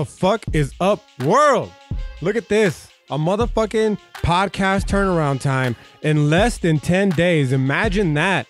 [0.00, 1.70] the fuck is up, world?
[2.22, 2.88] Look at this.
[3.10, 7.52] A motherfucking podcast turnaround time in less than 10 days.
[7.52, 8.46] Imagine that.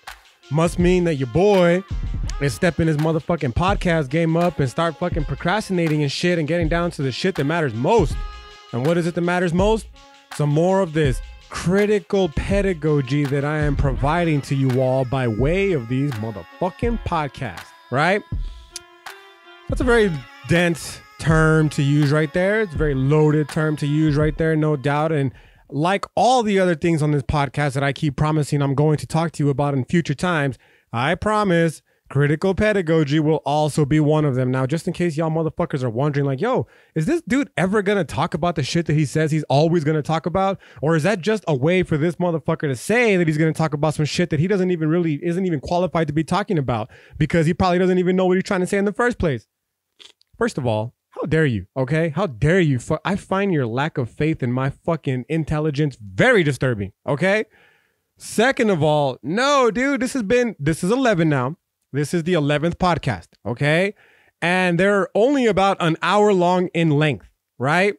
[0.52, 1.82] Must mean that your boy
[2.40, 6.68] is stepping his motherfucking podcast game up and start fucking procrastinating and shit and getting
[6.68, 8.14] down to the shit that matters most.
[8.70, 9.88] And what is it that matters most?
[10.37, 15.73] Some more of this critical pedagogy that I am providing to you all by way
[15.73, 18.23] of these motherfucking podcasts, right?
[19.68, 20.12] That's a very
[20.46, 22.62] dense term to use right there.
[22.62, 25.12] It's a very loaded term to use right there, no doubt.
[25.12, 25.33] And
[25.69, 29.06] like all the other things on this podcast that I keep promising I'm going to
[29.06, 30.59] talk to you about in future times,
[30.93, 34.51] I promise critical pedagogy will also be one of them.
[34.51, 38.05] Now, just in case y'all motherfuckers are wondering, like, yo, is this dude ever gonna
[38.05, 40.59] talk about the shit that he says he's always gonna talk about?
[40.82, 43.73] Or is that just a way for this motherfucker to say that he's gonna talk
[43.73, 46.90] about some shit that he doesn't even really isn't even qualified to be talking about
[47.16, 49.46] because he probably doesn't even know what he's trying to say in the first place?
[50.37, 51.66] First of all, how dare you?
[51.76, 52.78] Okay, how dare you?
[53.04, 56.92] I find your lack of faith in my fucking intelligence very disturbing.
[57.06, 57.44] Okay.
[58.16, 61.56] Second of all, no, dude, this has been this is eleven now.
[61.92, 63.28] This is the eleventh podcast.
[63.46, 63.94] Okay,
[64.42, 67.94] and they're only about an hour long in length, right?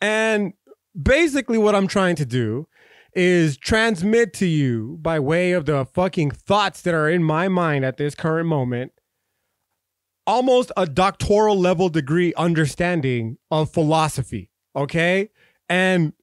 [0.00, 0.52] And
[1.00, 2.68] basically, what I'm trying to do
[3.14, 7.84] is transmit to you by way of the fucking thoughts that are in my mind
[7.84, 8.92] at this current moment
[10.32, 14.48] almost a doctoral level degree understanding of philosophy.
[14.74, 15.28] Okay.
[15.68, 16.14] And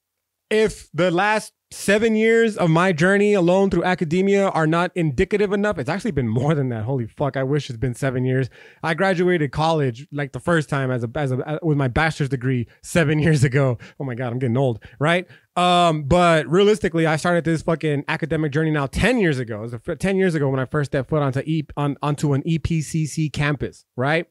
[0.50, 5.78] if the last seven years of my journey alone through academia are not indicative enough.
[5.78, 6.83] It's actually been more than that.
[6.83, 7.38] Holy fuck!
[7.38, 8.50] I wish it's been seven years.
[8.81, 12.67] I graduated college like the first time as a as a with my bachelor's degree
[12.82, 13.77] seven years ago.
[13.99, 15.27] Oh my god, I'm getting old, right?
[15.55, 19.64] Um, but realistically, I started this fucking academic journey now ten years ago.
[19.64, 22.42] It was ten years ago when I first stepped foot onto e on onto an
[22.43, 24.26] EPCC campus, right?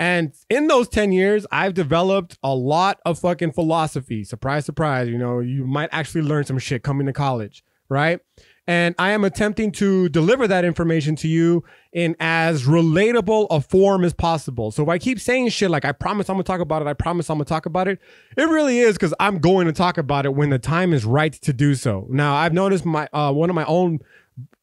[0.00, 4.24] And in those 10 years, I've developed a lot of fucking philosophy.
[4.24, 5.08] Surprise, surprise.
[5.08, 8.20] You know, you might actually learn some shit coming to college, right?
[8.66, 14.04] And I am attempting to deliver that information to you in as relatable a form
[14.04, 14.70] as possible.
[14.70, 16.94] So if I keep saying shit like, I promise I'm gonna talk about it, I
[16.94, 17.98] promise I'm gonna talk about it,
[18.38, 21.32] it really is because I'm going to talk about it when the time is right
[21.32, 22.06] to do so.
[22.08, 23.98] Now, I've noticed my uh, one of my own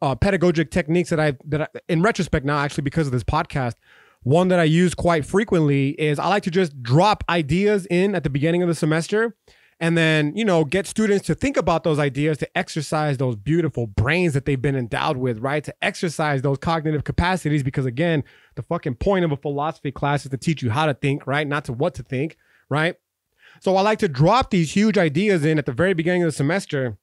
[0.01, 3.75] uh, pedagogic techniques that I that I, in retrospect now actually because of this podcast
[4.23, 8.23] one that I use quite frequently is I like to just drop ideas in at
[8.23, 9.35] the beginning of the semester
[9.79, 13.87] and then, you know, get students to think about those ideas, to exercise those beautiful
[13.87, 15.63] brains that they've been endowed with, right?
[15.63, 18.23] To exercise those cognitive capacities because again,
[18.53, 21.47] the fucking point of a philosophy class is to teach you how to think, right?
[21.47, 22.37] Not to what to think,
[22.69, 22.95] right?
[23.59, 26.31] So I like to drop these huge ideas in at the very beginning of the
[26.31, 26.97] semester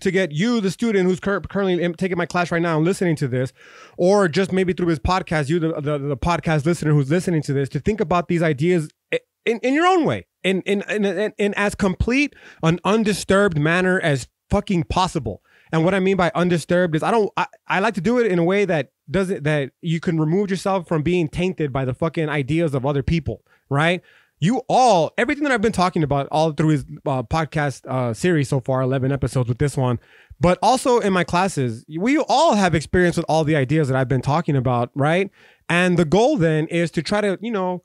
[0.00, 3.16] to get you, the student who's cur- currently taking my class right now and listening
[3.16, 3.52] to this,
[3.96, 7.52] or just maybe through his podcast, you, the, the, the podcast listener who's listening to
[7.52, 11.04] this, to think about these ideas eh, in, in your own way, in, in, in,
[11.04, 15.42] in, in as complete, an undisturbed manner as fucking possible.
[15.72, 18.30] And what I mean by undisturbed is I don't I, I like to do it
[18.30, 21.94] in a way that doesn't that you can remove yourself from being tainted by the
[21.94, 24.00] fucking ideas of other people, right?
[24.38, 28.48] You all everything that I've been talking about all through his uh, podcast uh, series
[28.48, 29.98] so far, eleven episodes with this one,
[30.40, 34.08] but also in my classes, we all have experience with all the ideas that I've
[34.08, 35.30] been talking about, right?
[35.68, 37.82] And the goal then is to try to, you know,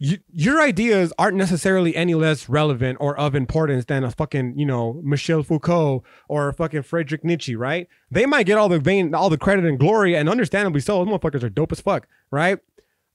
[0.00, 4.66] you, your ideas aren't necessarily any less relevant or of importance than a fucking, you
[4.66, 7.86] know, Michel Foucault or fucking Friedrich Nietzsche, right?
[8.10, 11.04] They might get all the vain, all the credit and glory, and understandably so.
[11.04, 12.58] Those motherfuckers are dope as fuck, right?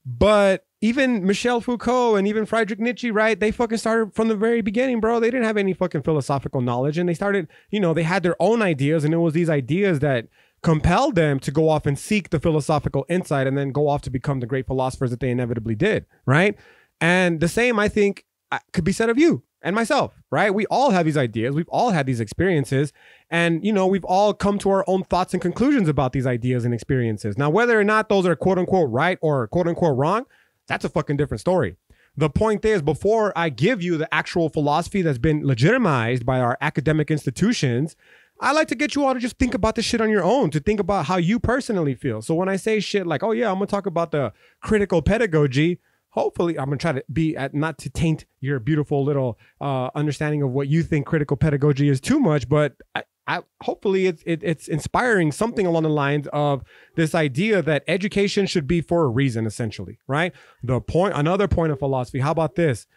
[0.07, 3.38] But even Michel Foucault and even Friedrich Nietzsche, right?
[3.38, 5.19] They fucking started from the very beginning, bro.
[5.19, 6.97] They didn't have any fucking philosophical knowledge.
[6.97, 9.03] And they started, you know, they had their own ideas.
[9.03, 10.28] And it was these ideas that
[10.64, 14.09] compelled them to go off and seek the philosophical insight and then go off to
[14.09, 16.55] become the great philosophers that they inevitably did, right?
[17.02, 18.26] And the same, I think,
[18.72, 20.54] could be said of you and myself, right?
[20.54, 21.56] We all have these ideas.
[21.56, 22.94] We've all had these experiences.
[23.30, 26.66] And, you know, we've all come to our own thoughts and conclusions about these ideas
[26.66, 27.38] and experiences.
[27.38, 30.26] Now, whether or not those are quote unquote right or quote unquote wrong,
[30.68, 31.78] that's a fucking different story.
[32.16, 36.58] The point is, before I give you the actual philosophy that's been legitimized by our
[36.62, 37.96] academic institutions,
[38.40, 40.50] I like to get you all to just think about this shit on your own,
[40.52, 42.22] to think about how you personally feel.
[42.22, 45.80] So when I say shit like, oh yeah, I'm gonna talk about the critical pedagogy,
[46.17, 50.41] hopefully I'm gonna try to be at not to taint your beautiful little uh, understanding
[50.41, 54.41] of what you think critical pedagogy is too much, but I, I, hopefully it's it,
[54.43, 56.64] it's inspiring something along the lines of
[56.96, 60.34] this idea that education should be for a reason essentially right?
[60.64, 62.87] The point another point of philosophy how about this?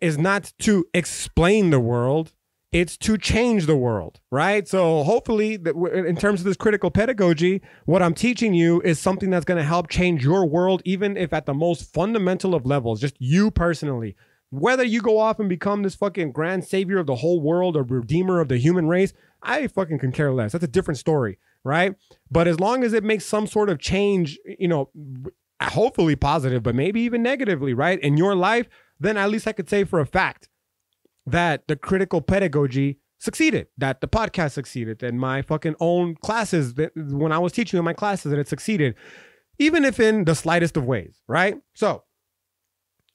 [0.00, 2.32] Is not to explain the world
[2.74, 4.66] it's to change the world, right?
[4.66, 9.44] So hopefully, in terms of this critical pedagogy, what I'm teaching you is something that's
[9.44, 13.14] going to help change your world, even if at the most fundamental of levels, just
[13.20, 14.16] you personally.
[14.50, 17.84] Whether you go off and become this fucking grand savior of the whole world or
[17.84, 20.50] redeemer of the human race, I fucking can care less.
[20.50, 21.94] That's a different story, right?
[22.28, 24.90] But as long as it makes some sort of change, you know,
[25.62, 28.68] hopefully positive, but maybe even negatively, right, in your life,
[28.98, 30.48] then at least I could say for a fact
[31.26, 36.92] that the critical pedagogy succeeded, that the podcast succeeded, that my fucking own classes, that
[36.94, 38.94] when I was teaching in my classes, that it succeeded,
[39.58, 41.56] even if in the slightest of ways, right?
[41.74, 42.04] So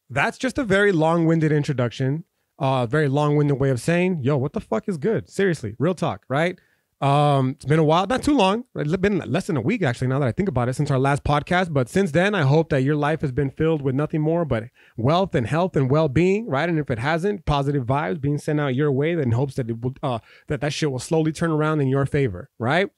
[0.09, 2.23] that's just a very long winded introduction,
[2.59, 5.29] a uh, very long winded way of saying, yo, what the fuck is good?
[5.29, 6.57] Seriously, real talk, right?
[7.01, 8.65] Um, it's been a while, not too long.
[8.75, 10.07] It's been less than a week actually.
[10.07, 11.71] Now that I think about it, since our last podcast.
[11.71, 14.65] But since then, I hope that your life has been filled with nothing more but
[14.97, 16.67] wealth and health and well-being, right?
[16.67, 19.81] And if it hasn't, positive vibes being sent out your way, then hopes that it
[19.81, 22.89] will, uh, that that shit will slowly turn around in your favor, right?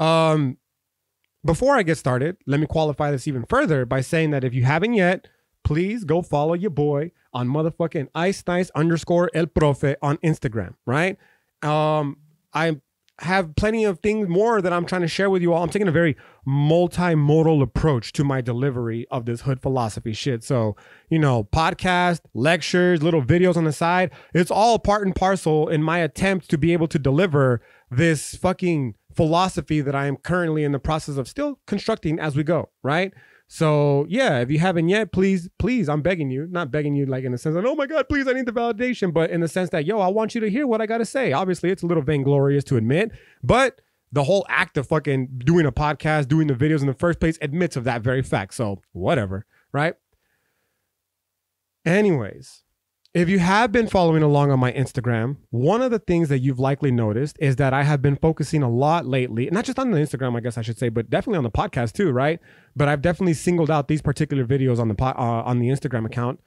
[0.00, 0.58] Um,
[1.44, 4.64] before I get started, let me qualify this even further by saying that if you
[4.64, 5.28] haven't yet,
[5.62, 11.16] please go follow your boy on motherfucking ice nice underscore el profe on Instagram, right?
[11.62, 12.16] Um,
[12.52, 12.82] I'm
[13.20, 15.62] have plenty of things more that I'm trying to share with you all.
[15.62, 16.16] I'm taking a very
[16.46, 20.44] multimodal approach to my delivery of this hood philosophy shit.
[20.44, 20.76] So,
[21.08, 25.82] you know, podcast, lectures, little videos on the side, it's all part and parcel in
[25.82, 27.60] my attempt to be able to deliver
[27.90, 32.44] this fucking philosophy that I am currently in the process of still constructing as we
[32.44, 33.12] go, right?
[33.50, 37.24] So yeah, if you haven't yet, please, please, I'm begging you, not begging you like
[37.24, 39.48] in the sense of, oh my God, please, I need the validation, but in the
[39.48, 41.32] sense that, yo, I want you to hear what I got to say.
[41.32, 43.10] Obviously, it's a little vainglorious to admit,
[43.42, 43.80] but
[44.12, 47.38] the whole act of fucking doing a podcast, doing the videos in the first place
[47.40, 48.52] admits of that very fact.
[48.52, 49.94] So whatever, right?
[51.86, 52.64] Anyways,
[53.14, 56.58] if you have been following along on my Instagram, one of the things that you've
[56.58, 59.98] likely noticed is that I have been focusing a lot lately, not just on the
[59.98, 62.38] Instagram, I guess I should say, but definitely on the podcast too, right?
[62.76, 66.40] But I've definitely singled out these particular videos on the uh, on the Instagram account,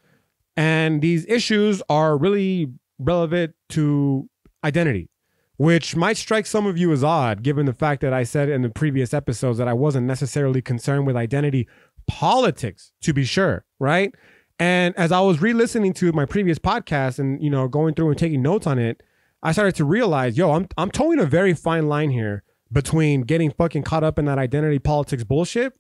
[0.56, 4.30] and these issues are really relevant to
[4.64, 5.10] identity,
[5.58, 8.62] which might strike some of you as odd, given the fact that I said in
[8.62, 11.68] the previous episodes that I wasn't necessarily concerned with identity
[12.08, 14.14] politics, to be sure, right?
[14.62, 18.18] And as I was re-listening to my previous podcast and you know going through and
[18.18, 19.02] taking notes on it,
[19.42, 23.50] I started to realize, yo, I'm I'm toeing a very fine line here between getting
[23.50, 25.74] fucking caught up in that identity politics bullshit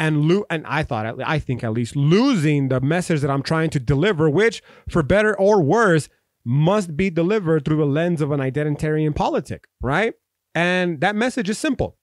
[0.00, 3.70] and lo- and I thought I think at least losing the message that I'm trying
[3.70, 6.08] to deliver, which for better or worse
[6.44, 10.14] must be delivered through the lens of an identitarian politic, right?
[10.56, 11.98] And that message is simple.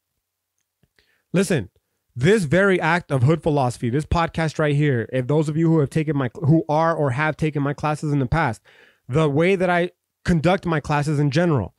[1.34, 1.72] Listen,
[2.16, 5.80] this very act of hood philosophy, this podcast right here, if those of you who
[5.80, 8.62] have taken my who are or have taken my classes in the past,
[9.08, 9.92] the way that I
[10.26, 11.74] conduct my classes in general,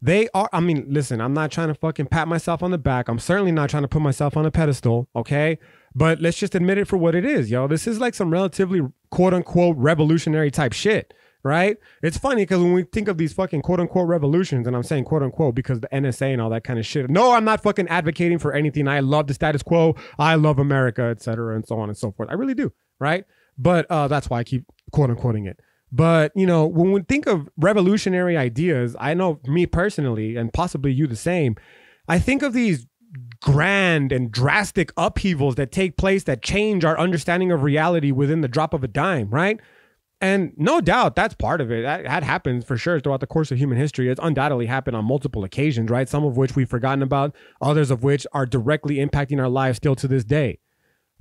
[0.00, 3.08] they are I mean, listen, I'm not trying to fucking pat myself on the back.
[3.08, 5.58] I'm certainly not trying to put myself on a pedestal, okay?
[5.94, 7.66] But let's just admit it for what it is, yo.
[7.66, 11.76] This is like some relatively quote unquote revolutionary type shit right?
[12.02, 15.04] It's funny because when we think of these fucking quote unquote revolutions, and I'm saying
[15.04, 17.08] quote unquote because the NSA and all that kind of shit.
[17.10, 18.88] No, I'm not fucking advocating for anything.
[18.88, 19.94] I love the status quo.
[20.18, 22.28] I love America, etc., and so on and so forth.
[22.30, 23.24] I really do, right?
[23.56, 25.60] But uh, that's why I keep quote unquoting it.
[25.90, 30.92] But you know, when we think of revolutionary ideas, I know me personally, and possibly
[30.92, 31.56] you the same.
[32.08, 32.86] I think of these
[33.40, 38.48] grand and drastic upheavals that take place that change our understanding of reality within the
[38.48, 39.60] drop of a dime, right?
[40.20, 41.82] And no doubt that's part of it.
[41.82, 44.08] That, that happens for sure throughout the course of human history.
[44.08, 46.08] It's undoubtedly happened on multiple occasions, right?
[46.08, 49.94] Some of which we've forgotten about, others of which are directly impacting our lives still
[49.94, 50.58] to this day.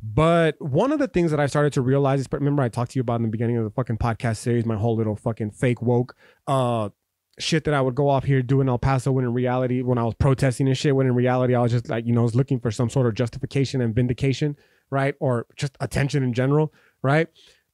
[0.01, 3.00] But one of the things that I started to realize is remember I talked to
[3.00, 5.82] you about in the beginning of the fucking podcast series, my whole little fucking fake
[5.82, 6.16] woke
[6.48, 6.89] uh
[7.39, 10.04] shit that I would go off here doing El Paso when in reality when I
[10.04, 12.36] was protesting and shit, when in reality I was just like, you know, I was
[12.36, 14.56] looking for some sort of justification and vindication,
[14.89, 15.13] right?
[15.20, 17.27] Or just attention in general, right?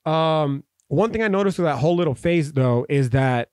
[0.06, 0.64] Um
[0.94, 3.50] one thing I noticed with that whole little phase though is that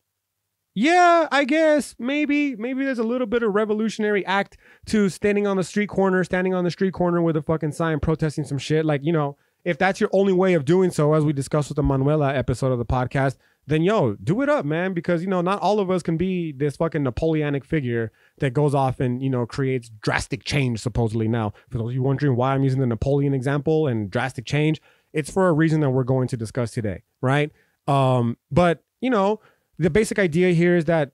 [0.75, 4.57] yeah, I guess maybe maybe there's a little bit of revolutionary act
[4.87, 7.99] to standing on the street corner, standing on the street corner with a fucking sign
[7.99, 8.85] protesting some shit.
[8.85, 11.77] Like, you know, if that's your only way of doing so, as we discussed with
[11.77, 15.41] the Manuela episode of the podcast, then yo, do it up, man, because you know,
[15.41, 19.29] not all of us can be this fucking Napoleonic figure that goes off and, you
[19.29, 21.53] know, creates drastic change supposedly now.
[21.69, 24.81] For those of you wondering why I'm using the Napoleon example and drastic change,
[25.13, 27.51] it's for a reason that we're going to discuss today, right?
[27.87, 29.41] Um, but you know,
[29.79, 31.13] the basic idea here is that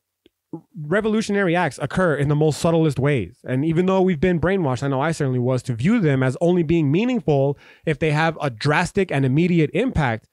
[0.80, 3.40] revolutionary acts occur in the most subtlest ways.
[3.44, 6.36] And even though we've been brainwashed, I know I certainly was, to view them as
[6.40, 10.28] only being meaningful if they have a drastic and immediate impact,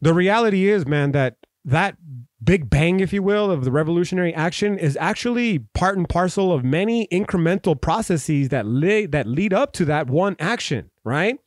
[0.00, 1.96] the reality is, man, that that
[2.42, 6.64] big bang, if you will, of the revolutionary action is actually part and parcel of
[6.64, 11.38] many incremental processes that lead that lead up to that one action, right?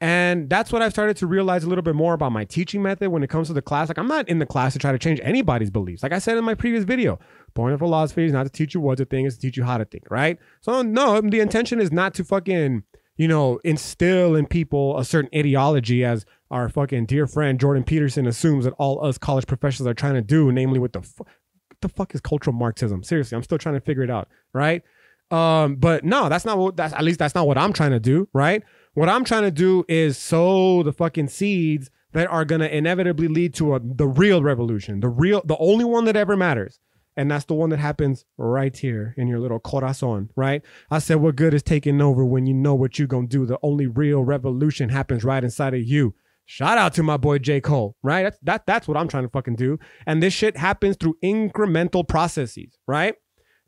[0.00, 3.10] And that's what I've started to realize a little bit more about my teaching method
[3.10, 3.88] when it comes to the class.
[3.88, 6.02] Like, I'm not in the class to try to change anybody's beliefs.
[6.02, 7.18] Like I said in my previous video,
[7.54, 9.64] point of philosophy is not to teach you what to think, it's to teach you
[9.64, 10.38] how to think, right?
[10.60, 12.82] So, no, the intention is not to fucking,
[13.16, 18.26] you know, instill in people a certain ideology as our fucking dear friend Jordan Peterson
[18.26, 21.88] assumes that all us college professors are trying to do, namely with the, what the
[21.88, 23.02] fuck is cultural Marxism?
[23.02, 24.82] Seriously, I'm still trying to figure it out, right?
[25.30, 28.00] Um, but no, that's not what, that's, at least that's not what I'm trying to
[28.00, 28.62] do, right?
[28.94, 33.26] What I'm trying to do is sow the fucking seeds that are going to inevitably
[33.26, 36.78] lead to a, the real revolution, the real, the only one that ever matters.
[37.16, 40.62] And that's the one that happens right here in your little corazon, right?
[40.90, 43.46] I said, what good is taking over when you know what you're going to do?
[43.46, 46.14] The only real revolution happens right inside of you.
[46.46, 47.60] Shout out to my boy J.
[47.60, 48.24] Cole, right?
[48.24, 49.78] That's, that, that's what I'm trying to fucking do.
[50.06, 53.14] And this shit happens through incremental processes, right?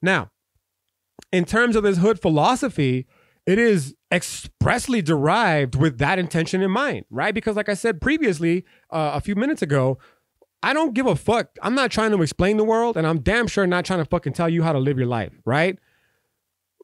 [0.02, 0.30] Now,
[1.32, 3.06] in terms of this hood philosophy,
[3.46, 7.34] it is expressly derived with that intention in mind, right?
[7.34, 9.98] Because, like I said previously, uh, a few minutes ago,
[10.62, 11.56] I don't give a fuck.
[11.62, 14.32] I'm not trying to explain the world, and I'm damn sure not trying to fucking
[14.32, 15.78] tell you how to live your life, right?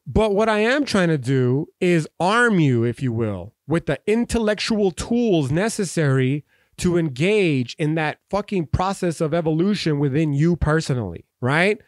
[0.05, 3.99] But what I am trying to do is arm you, if you will, with the
[4.05, 6.45] intellectual tools necessary
[6.77, 11.79] to engage in that fucking process of evolution within you personally, right?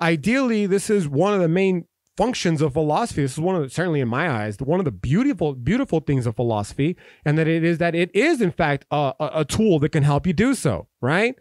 [0.00, 1.86] Ideally, this is one of the main
[2.18, 3.22] functions of philosophy.
[3.22, 6.26] This is one of the, certainly in my eyes, one of the beautiful, beautiful things
[6.26, 9.90] of philosophy, and that it is that it is in fact a, a, tool that
[9.90, 11.36] can help you do so, right?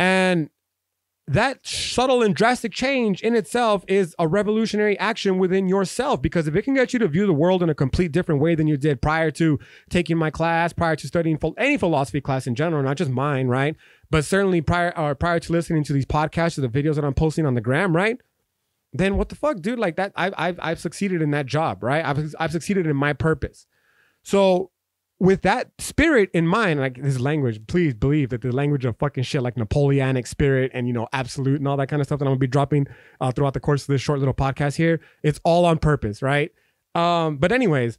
[0.00, 0.50] And
[1.28, 6.56] that subtle and drastic change in itself is a revolutionary action within yourself because if
[6.56, 8.76] it can get you to view the world in a complete different way than you
[8.76, 12.96] did prior to taking my class, prior to studying any philosophy class in general, not
[12.96, 13.76] just mine, right?
[14.10, 17.14] But certainly prior or prior to listening to these podcasts or the videos that I'm
[17.14, 18.18] posting on the gram, right?
[18.92, 19.78] Then what the fuck, dude?
[19.78, 22.04] Like that, I've I've I've succeeded in that job, right?
[22.04, 23.66] I've I've succeeded in my purpose.
[24.22, 24.70] So
[25.20, 29.22] with that spirit in mind, like this language, please believe that the language of fucking
[29.22, 32.24] shit like Napoleonic spirit and you know absolute and all that kind of stuff that
[32.24, 32.86] I'm gonna be dropping
[33.20, 36.50] uh, throughout the course of this short little podcast here, it's all on purpose, right?
[36.94, 37.98] Um, but anyways,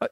[0.00, 0.08] uh,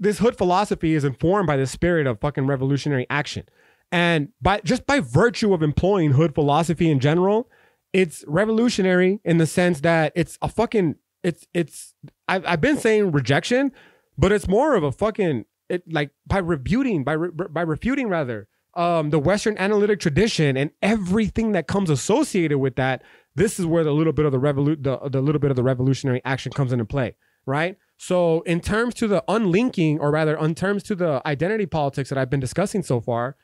[0.00, 3.44] this hood philosophy is informed by the spirit of fucking revolutionary action,
[3.92, 7.48] and by just by virtue of employing hood philosophy in general,
[7.94, 11.94] it's revolutionary in the sense that it's a fucking it's it's
[12.28, 13.72] I've, I've been saying rejection
[14.18, 18.48] but it's more of a fucking it like by refuting by re, by refuting rather
[18.74, 23.02] um the western analytic tradition and everything that comes associated with that
[23.36, 25.62] this is where the little bit of the revolu- the, the little bit of the
[25.62, 27.76] revolutionary action comes into play right?
[27.96, 32.18] So in terms to the unlinking or rather in terms to the identity politics that
[32.18, 33.36] i've been discussing so far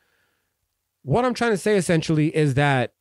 [1.02, 2.94] what i'm trying to say essentially is that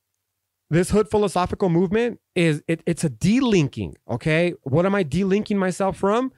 [0.70, 4.54] this hood philosophical movement is it, it's a delinking okay?
[4.64, 6.32] What am i delinking myself from?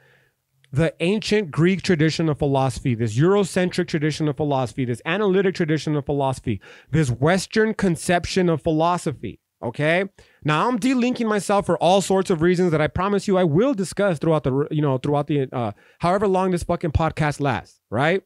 [0.74, 6.06] The ancient greek tradition of philosophy this eurocentric tradition of philosophy this analytic tradition of
[6.06, 6.62] philosophy
[6.92, 10.06] this western conception of philosophy okay?
[10.44, 13.74] Now i'm delinking myself for all sorts of reasons that i promise you i will
[13.74, 18.24] discuss throughout the you know throughout the uh however long this fucking podcast lasts right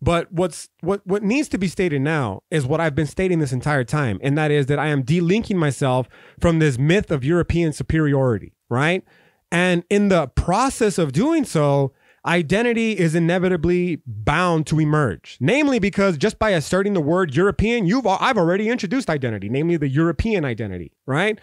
[0.00, 3.52] but what's what what needs to be stated now is what I've been stating this
[3.52, 6.08] entire time, and that is that I am delinking myself
[6.40, 9.04] from this myth of European superiority, right?
[9.50, 11.92] And in the process of doing so,
[12.24, 15.38] identity is inevitably bound to emerge.
[15.40, 19.88] Namely, because just by asserting the word European, you've I've already introduced identity, namely the
[19.88, 21.40] European identity, right?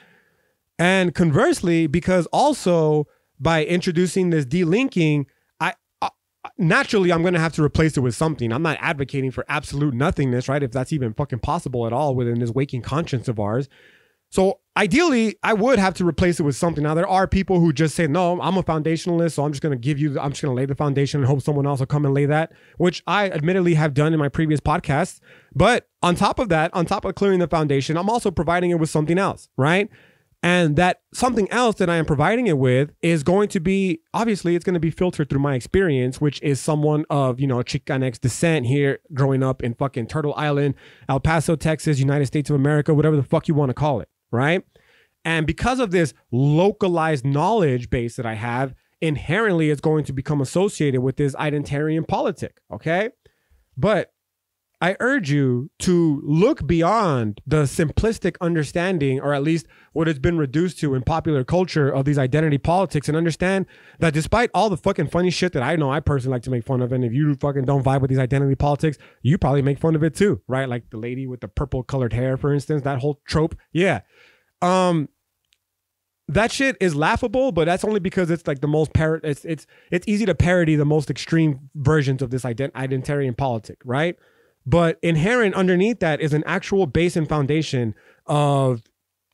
[0.77, 3.07] And conversely, because also
[3.39, 5.25] by introducing this delinking,
[6.57, 8.51] naturally I'm going to have to replace it with something.
[8.51, 10.63] I'm not advocating for absolute nothingness, right?
[10.63, 13.69] If that's even fucking possible at all within this waking conscience of ours.
[14.29, 16.83] So ideally, I would have to replace it with something.
[16.83, 19.71] Now there are people who just say, "No, I'm a foundationalist, so I'm just going
[19.71, 21.85] to give you I'm just going to lay the foundation and hope someone else will
[21.85, 25.21] come and lay that," which I admittedly have done in my previous podcasts.
[25.53, 28.79] But on top of that, on top of clearing the foundation, I'm also providing it
[28.79, 29.89] with something else, right?
[30.45, 34.55] And that something else that I am providing it with is going to be obviously
[34.55, 38.21] it's going to be filtered through my experience, which is someone of, you know, Chicanx
[38.21, 40.75] descent here growing up in fucking Turtle Island,
[41.09, 44.09] El Paso, Texas, United States of America, whatever the fuck you want to call it,
[44.29, 44.63] right?
[45.23, 50.41] And because of this localized knowledge base that I have, inherently it's going to become
[50.41, 53.09] associated with this identitarian politic, okay?
[53.75, 54.13] But
[54.81, 60.37] I urge you to look beyond the simplistic understanding, or at least what it's been
[60.37, 63.65] reduced to in popular culture of these identity politics, and understand
[63.99, 66.65] that despite all the fucking funny shit that I know I personally like to make
[66.65, 69.79] fun of, and if you fucking don't vibe with these identity politics, you probably make
[69.79, 70.67] fun of it too, right?
[70.67, 73.55] Like the lady with the purple colored hair, for instance, that whole trope.
[73.71, 74.01] Yeah.
[74.61, 75.07] Um,
[76.27, 79.65] that shit is laughable, but that's only because it's like the most par- it's it's
[79.91, 84.17] it's easy to parody the most extreme versions of this ident- identitarian politic, right?
[84.65, 88.81] But inherent underneath that is an actual base and foundation of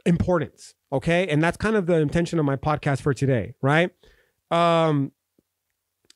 [0.05, 0.74] importance.
[0.91, 1.27] Okay.
[1.27, 3.91] And that's kind of the intention of my podcast for today, right?
[4.50, 5.12] Um,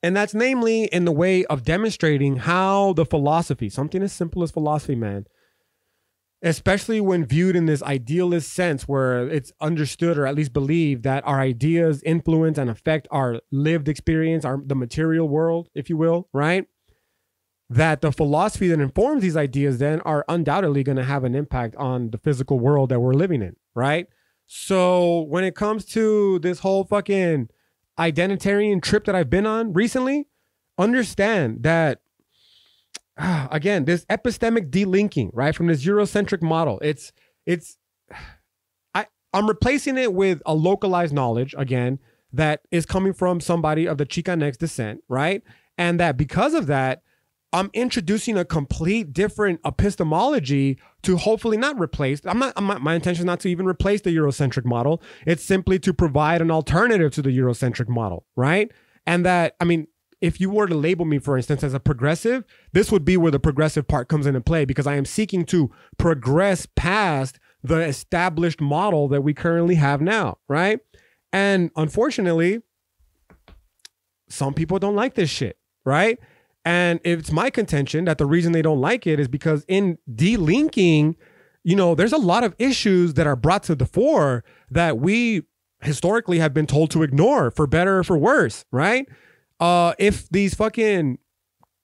[0.03, 4.51] and that's namely in the way of demonstrating how the philosophy, something as simple as
[4.51, 5.25] philosophy, man,
[6.43, 11.25] especially when viewed in this idealist sense where it's understood or at least believed that
[11.25, 16.29] our ideas influence and affect our lived experience, our the material world, if you will,
[16.33, 16.67] right?
[17.69, 21.75] That the philosophy that informs these ideas then are undoubtedly going to have an impact
[21.77, 24.07] on the physical world that we're living in, right?
[24.45, 27.50] So when it comes to this whole fucking
[27.98, 30.27] identitarian trip that I've been on recently,
[30.77, 32.01] understand that
[33.17, 37.12] again, this epistemic delinking, right, from this Eurocentric model, it's
[37.45, 37.77] it's
[38.93, 42.00] I I'm replacing it with a localized knowledge again
[42.31, 45.41] that is coming from somebody of the Chicanx descent, right?
[45.77, 47.01] And that because of that,
[47.55, 52.19] I'm introducing a complete different epistemology to hopefully not replace.
[52.25, 55.01] I'm not, I'm not, my intention is not to even replace the Eurocentric model.
[55.25, 58.69] It's simply to provide an alternative to the Eurocentric model, right?
[59.07, 59.88] And that, I mean,
[60.19, 62.43] if you were to label me, for instance, as a progressive,
[62.74, 65.71] this would be where the progressive part comes into play because I am seeking to
[65.97, 70.81] progress past the established model that we currently have now, right?
[71.31, 72.63] And unfortunately,
[74.27, 76.19] some people don't like this shit, right?
[76.65, 81.15] And it's my contention that the reason they don't like it is because in delinking,
[81.63, 85.43] you know, there's a lot of issues that are brought to the fore that we
[85.81, 89.07] historically have been told to ignore for better or for worse, right?
[89.59, 91.20] Uh, if these fucking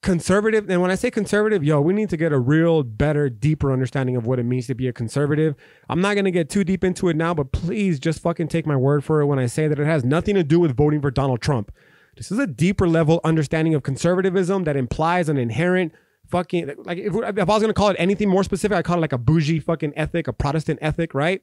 [0.01, 3.71] conservative, and when I say conservative, yo, we need to get a real better, deeper
[3.71, 5.55] understanding of what it means to be a conservative.
[5.89, 8.75] I'm not gonna get too deep into it now, but please just fucking take my
[8.75, 11.11] word for it when I say that it has nothing to do with voting for
[11.11, 11.71] Donald Trump.
[12.17, 15.93] This is a deeper level understanding of conservatism that implies an inherent
[16.29, 19.01] fucking like if, if I was gonna call it anything more specific, I call it
[19.01, 21.41] like a bougie fucking ethic, a Protestant ethic, right?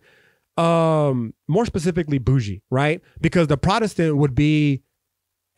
[0.57, 3.01] Um, more specifically bougie, right?
[3.21, 4.83] Because the Protestant would be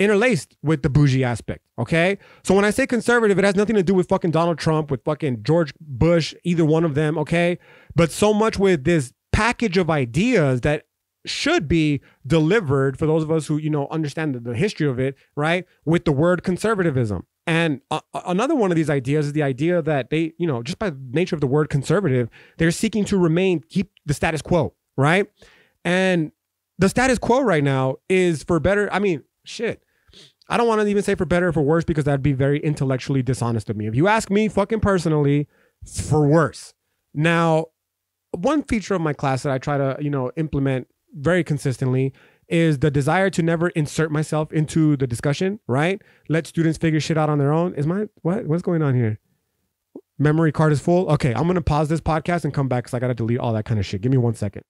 [0.00, 1.64] interlaced with the bougie aspect.
[1.78, 2.18] Okay.
[2.42, 5.04] So when I say conservative, it has nothing to do with fucking Donald Trump, with
[5.04, 7.18] fucking George Bush, either one of them.
[7.18, 7.58] Okay.
[7.94, 10.84] But so much with this package of ideas that
[11.26, 14.98] should be delivered for those of us who you know understand the, the history of
[14.98, 17.26] it right with the word conservatism.
[17.46, 17.80] And
[18.14, 21.34] another one of these ideas is the idea that they you know just by nature
[21.34, 22.28] of the word conservative
[22.58, 25.26] they're seeking to remain keep the status quo right?
[25.84, 26.32] And
[26.78, 29.82] the status quo right now is for better i mean shit.
[30.48, 32.58] I don't want to even say for better or for worse because that'd be very
[32.58, 33.86] intellectually dishonest of me.
[33.86, 35.46] If you ask me fucking personally
[35.86, 36.74] for worse.
[37.14, 37.66] Now
[38.32, 42.12] one feature of my class that i try to you know implement very consistently
[42.48, 46.02] is the desire to never insert myself into the discussion, right?
[46.28, 47.74] Let students figure shit out on their own.
[47.74, 48.46] Is my what?
[48.46, 49.18] What's going on here?
[50.18, 51.08] Memory card is full.
[51.10, 53.64] Okay, I'm gonna pause this podcast and come back because I gotta delete all that
[53.64, 54.02] kind of shit.
[54.02, 54.64] Give me one second.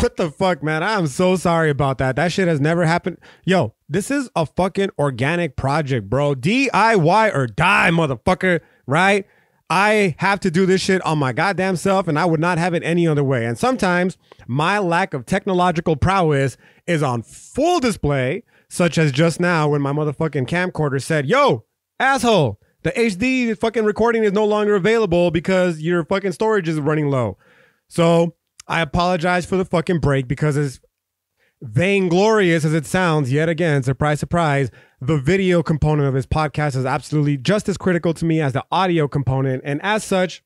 [0.00, 0.82] What the fuck, man?
[0.82, 2.16] I'm so sorry about that.
[2.16, 3.18] That shit has never happened.
[3.44, 6.34] Yo, this is a fucking organic project, bro.
[6.34, 9.26] DIY or die, motherfucker, right?
[9.70, 12.72] I have to do this shit on my goddamn self, and I would not have
[12.72, 13.44] it any other way.
[13.44, 19.68] And sometimes my lack of technological prowess is on full display, such as just now
[19.68, 21.64] when my motherfucking camcorder said, Yo,
[22.00, 27.10] asshole, the HD fucking recording is no longer available because your fucking storage is running
[27.10, 27.36] low.
[27.88, 30.80] So I apologize for the fucking break because as
[31.62, 36.86] vainglorious as it sounds, yet again, surprise, surprise, the video component of this podcast is
[36.86, 39.62] absolutely just as critical to me as the audio component.
[39.64, 40.42] And as such,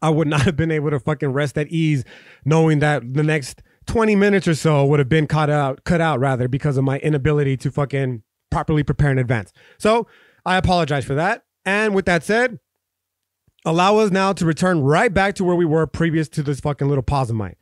[0.00, 2.04] I would not have been able to fucking rest at ease
[2.44, 6.18] knowing that the next 20 minutes or so would have been cut out, cut out
[6.18, 9.52] rather, because of my inability to fucking properly prepare in advance.
[9.78, 10.06] So
[10.44, 11.44] I apologize for that.
[11.64, 12.58] And with that said,
[13.64, 16.88] allow us now to return right back to where we were previous to this fucking
[16.88, 17.56] little pause of mine.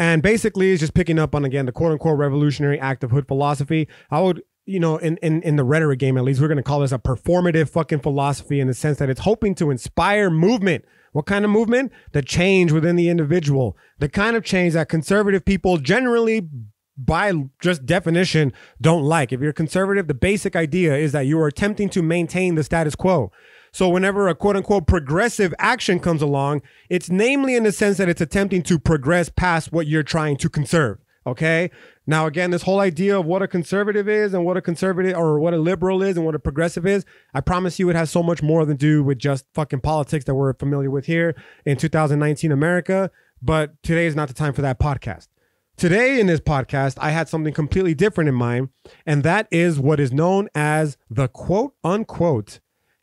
[0.00, 3.28] And basically, it's just picking up on again the quote unquote revolutionary act of hood
[3.28, 3.86] philosophy.
[4.10, 6.62] I would you know, in, in, in the rhetoric game, at least, we're going to
[6.62, 10.84] call this a performative fucking philosophy in the sense that it's hoping to inspire movement.
[11.12, 11.90] What kind of movement?
[12.12, 16.48] The change within the individual, the kind of change that conservative people generally,
[16.96, 19.32] by just definition, don't like.
[19.32, 22.94] If you're conservative, the basic idea is that you are attempting to maintain the status
[22.94, 23.32] quo.
[23.72, 28.08] So whenever a quote unquote progressive action comes along, it's namely in the sense that
[28.08, 30.98] it's attempting to progress past what you're trying to conserve.
[31.26, 31.70] Okay.
[32.06, 35.38] Now, again, this whole idea of what a conservative is and what a conservative or
[35.38, 37.04] what a liberal is and what a progressive is,
[37.34, 40.34] I promise you it has so much more than do with just fucking politics that
[40.34, 43.10] we're familiar with here in 2019 America.
[43.42, 45.28] But today is not the time for that podcast.
[45.76, 48.70] Today in this podcast, I had something completely different in mind,
[49.06, 52.60] and that is what is known as the quote unquote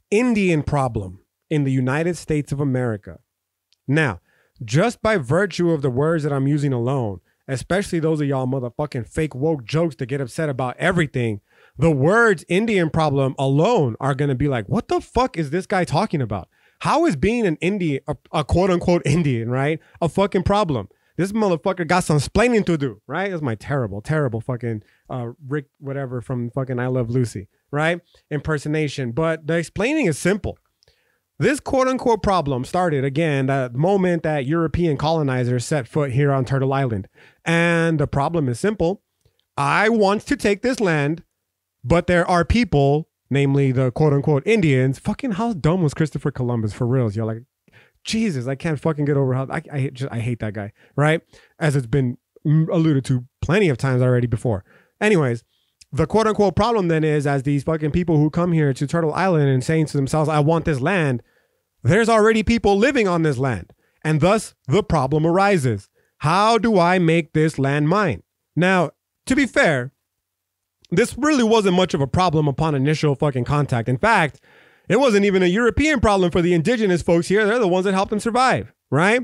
[0.09, 3.19] Indian problem in the United States of America.
[3.87, 4.21] Now,
[4.63, 9.07] just by virtue of the words that I'm using alone, especially those of y'all motherfucking
[9.07, 11.41] fake woke jokes that get upset about everything,
[11.77, 15.65] the words Indian problem alone are going to be like, what the fuck is this
[15.65, 16.49] guy talking about?
[16.79, 20.89] How is being an Indian, a, a quote unquote Indian, right, a fucking problem?
[21.17, 23.31] This motherfucker got some explaining to do, right?
[23.31, 27.99] That's my terrible, terrible fucking uh, Rick, whatever from fucking I Love Lucy, right?
[28.29, 29.11] Impersonation.
[29.13, 30.59] But the explaining is simple.
[31.39, 36.45] This quote unquote problem started again the moment that European colonizers set foot here on
[36.45, 37.07] Turtle Island.
[37.45, 39.01] And the problem is simple.
[39.55, 41.23] I want to take this land,
[41.83, 44.99] but there are people, namely the quote unquote Indians.
[44.99, 47.15] Fucking how dumb was Christopher Columbus for reals?
[47.15, 47.43] You're like,
[48.07, 51.21] Jesus, I can't fucking get over how I, I, just, I hate that guy, right?
[51.59, 54.63] As it's been alluded to plenty of times already before.
[54.99, 55.43] Anyways,
[55.91, 59.13] the quote unquote problem then is as these fucking people who come here to Turtle
[59.13, 61.21] Island and saying to themselves, I want this land,
[61.83, 63.73] there's already people living on this land.
[64.03, 65.89] And thus the problem arises.
[66.19, 68.23] How do I make this land mine?
[68.55, 68.91] Now,
[69.27, 69.91] to be fair,
[70.89, 73.89] this really wasn't much of a problem upon initial fucking contact.
[73.89, 74.39] In fact,
[74.89, 77.45] it wasn't even a European problem for the indigenous folks here.
[77.45, 79.23] They're the ones that helped them survive, right?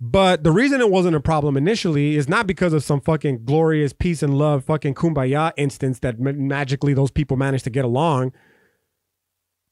[0.00, 3.92] But the reason it wasn't a problem initially is not because of some fucking glorious
[3.92, 8.32] peace and love fucking kumbaya instance that magically those people managed to get along,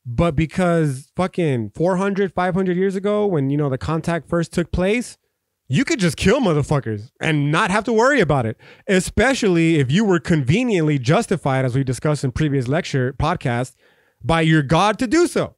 [0.06, 5.18] but because fucking 400, 500 years ago, when, you know, the contact first took place,
[5.66, 10.04] you could just kill motherfuckers and not have to worry about it, especially if you
[10.04, 13.74] were conveniently justified, as we discussed in previous lecture podcast,
[14.24, 15.56] by your God to do so,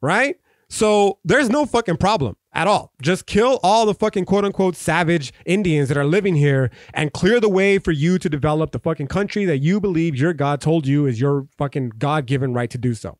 [0.00, 0.36] right?
[0.68, 2.92] So there's no fucking problem at all.
[3.02, 7.40] Just kill all the fucking quote unquote savage Indians that are living here and clear
[7.40, 10.86] the way for you to develop the fucking country that you believe your God told
[10.86, 13.18] you is your fucking God given right to do so.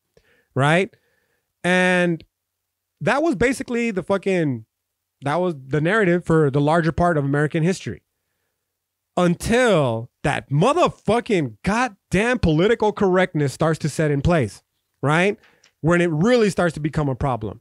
[0.55, 0.95] Right.
[1.63, 2.25] And
[3.01, 4.65] that was basically the fucking,
[5.23, 8.03] that was the narrative for the larger part of American history
[9.17, 14.63] until that motherfucking goddamn political correctness starts to set in place.
[15.03, 15.39] Right
[15.83, 17.61] when it really starts to become a problem.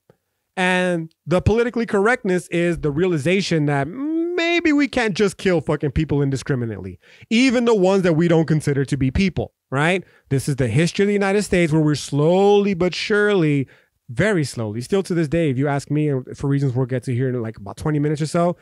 [0.55, 6.21] And the politically correctness is the realization that maybe we can't just kill fucking people
[6.21, 10.03] indiscriminately, even the ones that we don't consider to be people, right?
[10.29, 13.67] This is the history of the United States where we're slowly but surely,
[14.09, 17.03] very slowly, still to this day, if you ask me, uh, for reasons we'll get
[17.03, 18.57] to here in like about 20 minutes or so,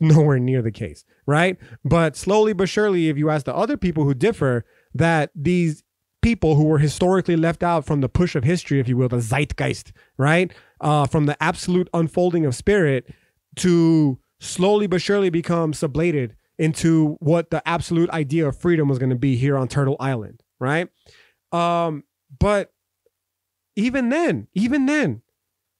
[0.00, 1.56] nowhere near the case, right?
[1.84, 4.64] But slowly but surely, if you ask the other people who differ,
[4.94, 5.84] that these
[6.22, 9.20] people who were historically left out from the push of history, if you will, the
[9.20, 10.52] zeitgeist, right?
[10.80, 13.14] Uh, from the absolute unfolding of spirit
[13.56, 19.10] to slowly but surely become sublated into what the absolute idea of freedom was going
[19.10, 20.88] to be here on Turtle Island, right?
[21.52, 22.04] Um,
[22.38, 22.72] but
[23.76, 25.22] even then, even then,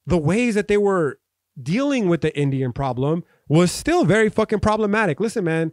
[0.07, 1.19] the ways that they were
[1.61, 5.19] dealing with the Indian problem was still very fucking problematic.
[5.19, 5.73] Listen, man,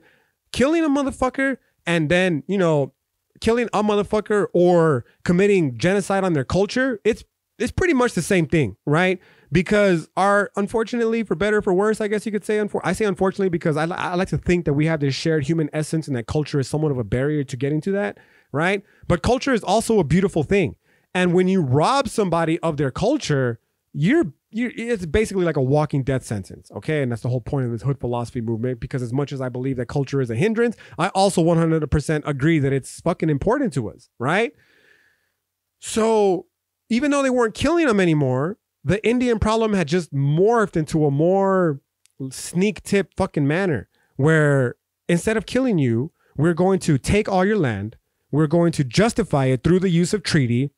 [0.51, 2.91] killing a motherfucker and then, you know,
[3.39, 7.23] killing a motherfucker or committing genocide on their culture, it's
[7.59, 9.19] it's pretty much the same thing, right?
[9.51, 12.57] Because our, unfortunately, for better for worse, I guess you could say.
[12.57, 15.45] Unfor- I say unfortunately because I, I like to think that we have this shared
[15.45, 18.17] human essence and that culture is somewhat of a barrier to getting to that,
[18.51, 18.83] right?
[19.07, 20.75] But culture is also a beautiful thing.
[21.13, 23.59] And when you rob somebody of their culture,
[23.93, 26.71] you're you, it's basically like a walking death sentence.
[26.71, 27.01] Okay.
[27.01, 28.79] And that's the whole point of this hood philosophy movement.
[28.79, 32.59] Because as much as I believe that culture is a hindrance, I also 100% agree
[32.59, 34.09] that it's fucking important to us.
[34.19, 34.53] Right.
[35.79, 36.45] So
[36.89, 41.11] even though they weren't killing them anymore, the Indian problem had just morphed into a
[41.11, 41.81] more
[42.31, 44.75] sneak tip fucking manner where
[45.09, 47.97] instead of killing you, we're going to take all your land.
[48.31, 50.71] We're going to justify it through the use of treaty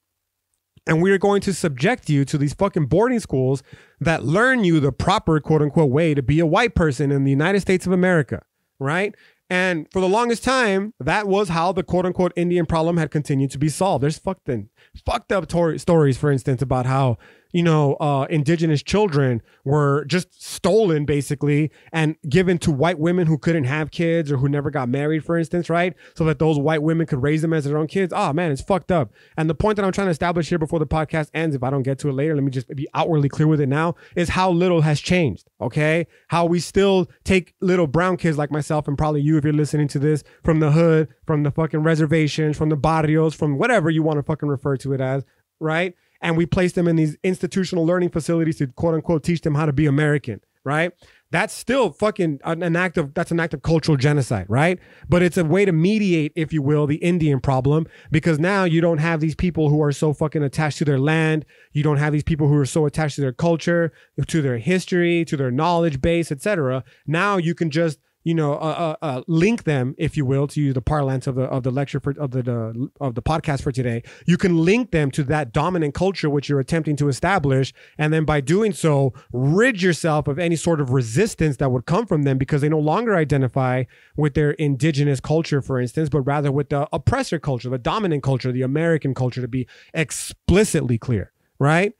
[0.90, 3.62] and we are going to subject you to these fucking boarding schools
[4.00, 7.30] that learn you the proper quote unquote way to be a white person in the
[7.30, 8.42] United States of America,
[8.80, 9.14] right?
[9.52, 13.52] And for the longest time, that was how the quote unquote Indian problem had continued
[13.52, 14.04] to be solved.
[14.04, 14.70] There's fucked, in,
[15.06, 17.18] fucked up tor- stories, for instance, about how
[17.52, 23.38] you know, uh, indigenous children were just stolen basically and given to white women who
[23.38, 25.96] couldn't have kids or who never got married, for instance, right?
[26.16, 28.14] So that those white women could raise them as their own kids.
[28.16, 29.12] Oh man, it's fucked up.
[29.36, 31.72] And the point that I'm trying to establish here before the podcast ends, if I
[31.72, 34.30] don't get to it later, let me just be outwardly clear with it now, is
[34.30, 35.50] how little has changed.
[35.60, 36.06] Okay.
[36.28, 39.88] How we still take little brown kids like myself and probably you if you're listening
[39.90, 44.04] to this from the hood, from the fucking reservations, from the barrios, from whatever you
[44.04, 45.26] want to fucking refer to it as,
[45.60, 45.96] right?
[46.22, 49.66] And we place them in these institutional learning facilities to quote unquote teach them how
[49.66, 50.92] to be American, right?
[51.32, 54.80] That's still fucking an act of that's an act of cultural genocide, right?
[55.08, 58.82] But it's a way to mediate, if you will, the Indian problem because now you
[58.82, 61.46] don't have these people who are so fucking attached to their land.
[61.72, 63.94] You don't have these people who are so attached to their culture,
[64.26, 66.84] to their history, to their knowledge base, etc.
[67.06, 70.62] Now you can just you know, uh, uh, uh, link them, if you will, to
[70.62, 73.62] use the parlance of the of the lecture for of the, the of the podcast
[73.62, 74.04] for today.
[74.26, 78.26] You can link them to that dominant culture which you're attempting to establish, and then
[78.26, 82.38] by doing so, rid yourself of any sort of resistance that would come from them
[82.38, 83.86] because they no longer identify
[84.18, 88.52] with their indigenous culture, for instance, but rather with the oppressor culture, the dominant culture,
[88.52, 91.94] the American culture, to be explicitly clear, right?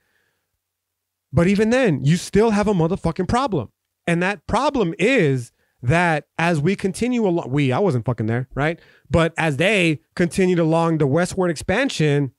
[1.32, 3.70] But even then, you still have a motherfucking problem,
[4.06, 5.52] and that problem is
[5.82, 8.78] that as we continue along, we, I wasn't fucking there, right?
[9.10, 12.32] But as they continued along the westward expansion,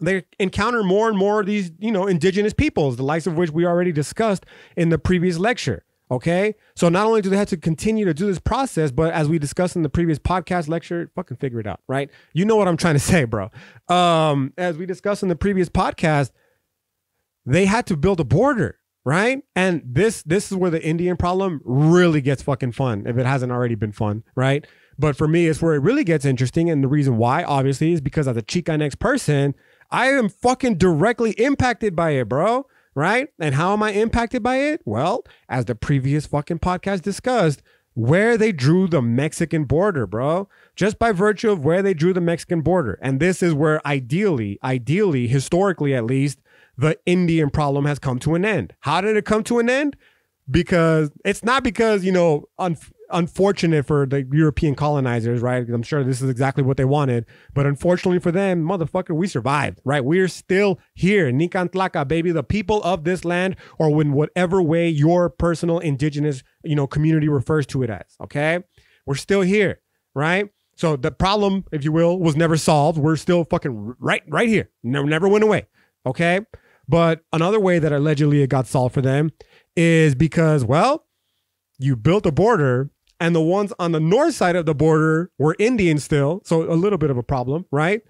[0.00, 3.50] they encounter more and more of these, you know, indigenous peoples, the likes of which
[3.50, 4.44] we already discussed
[4.76, 5.84] in the previous lecture.
[6.10, 6.54] Okay.
[6.76, 9.38] So not only do they have to continue to do this process, but as we
[9.38, 12.10] discussed in the previous podcast lecture, fucking figure it out, right?
[12.34, 13.50] You know what I'm trying to say, bro.
[13.88, 16.32] Um, as we discussed in the previous podcast,
[17.46, 19.42] they had to build a border right?
[19.56, 23.52] And this this is where the Indian problem really gets fucking fun if it hasn't
[23.52, 24.66] already been fun, right?
[24.98, 28.00] But for me, it's where it really gets interesting, and the reason why, obviously, is
[28.00, 29.54] because as a Chicanx person,
[29.90, 32.66] I am fucking directly impacted by it, bro.
[32.94, 33.28] Right?
[33.38, 34.82] And how am I impacted by it?
[34.84, 37.62] Well, as the previous fucking podcast discussed,
[37.94, 40.48] where they drew the Mexican border, bro.
[40.76, 42.98] Just by virtue of where they drew the Mexican border.
[43.02, 46.38] And this is where ideally, ideally, historically at least,
[46.76, 48.74] the Indian problem has come to an end.
[48.80, 49.96] How did it come to an end?
[50.50, 52.76] Because it's not because, you know, un-
[53.10, 55.68] unfortunate for the European colonizers, right?
[55.68, 57.26] I'm sure this is exactly what they wanted.
[57.54, 60.04] But unfortunately for them, motherfucker, we survived, right?
[60.04, 61.30] We're still here.
[61.30, 66.74] Nicantlaka, baby, the people of this land, or in whatever way your personal indigenous, you
[66.74, 68.60] know, community refers to it as, okay?
[69.06, 69.80] We're still here,
[70.14, 70.48] right?
[70.76, 72.98] So the problem, if you will, was never solved.
[72.98, 74.70] We're still fucking right, right here.
[74.82, 75.66] Never, never went away.
[76.06, 76.40] Okay.
[76.92, 79.30] But another way that allegedly it got solved for them
[79.74, 81.06] is because, well,
[81.78, 85.56] you built a border and the ones on the north side of the border were
[85.58, 86.42] Indian still.
[86.44, 88.02] So a little bit of a problem, right?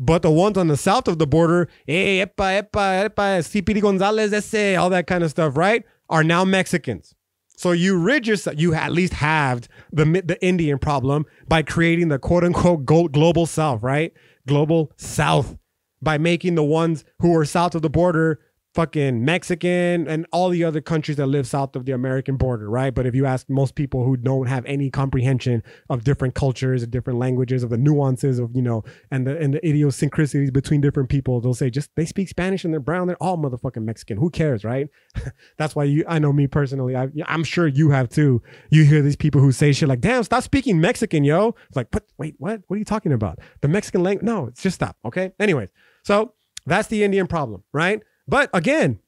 [0.00, 4.32] But the ones on the south of the border, hey, epa, epa, epa, Speedy Gonzales,
[4.32, 5.84] ese, all that kind of stuff, right?
[6.08, 7.14] Are now Mexicans.
[7.56, 12.18] So you rid yourself, you at least halved the, the Indian problem by creating the
[12.18, 14.12] quote unquote global south, right?
[14.44, 15.56] Global south
[16.06, 18.38] by making the ones who are south of the border
[18.76, 22.94] fucking Mexican and all the other countries that live south of the American border, right?
[22.94, 26.92] But if you ask most people who don't have any comprehension of different cultures and
[26.92, 31.08] different languages, of the nuances of, you know, and the and the idiosyncrasies between different
[31.08, 34.18] people, they'll say just they speak Spanish and they're brown, they're all motherfucking Mexican.
[34.18, 34.88] Who cares, right?
[35.56, 38.42] That's why you I know me personally, I I'm sure you have too.
[38.70, 41.88] You hear these people who say shit like, "Damn, stop speaking Mexican, yo." It's like,
[41.92, 42.04] "What?
[42.18, 42.60] Wait, what?
[42.66, 43.38] What are you talking about?
[43.62, 45.32] The Mexican language?" No, it's just stop, okay?
[45.40, 45.70] Anyways,
[46.06, 46.34] so
[46.66, 48.00] that's the Indian problem, right?
[48.28, 49.00] But again,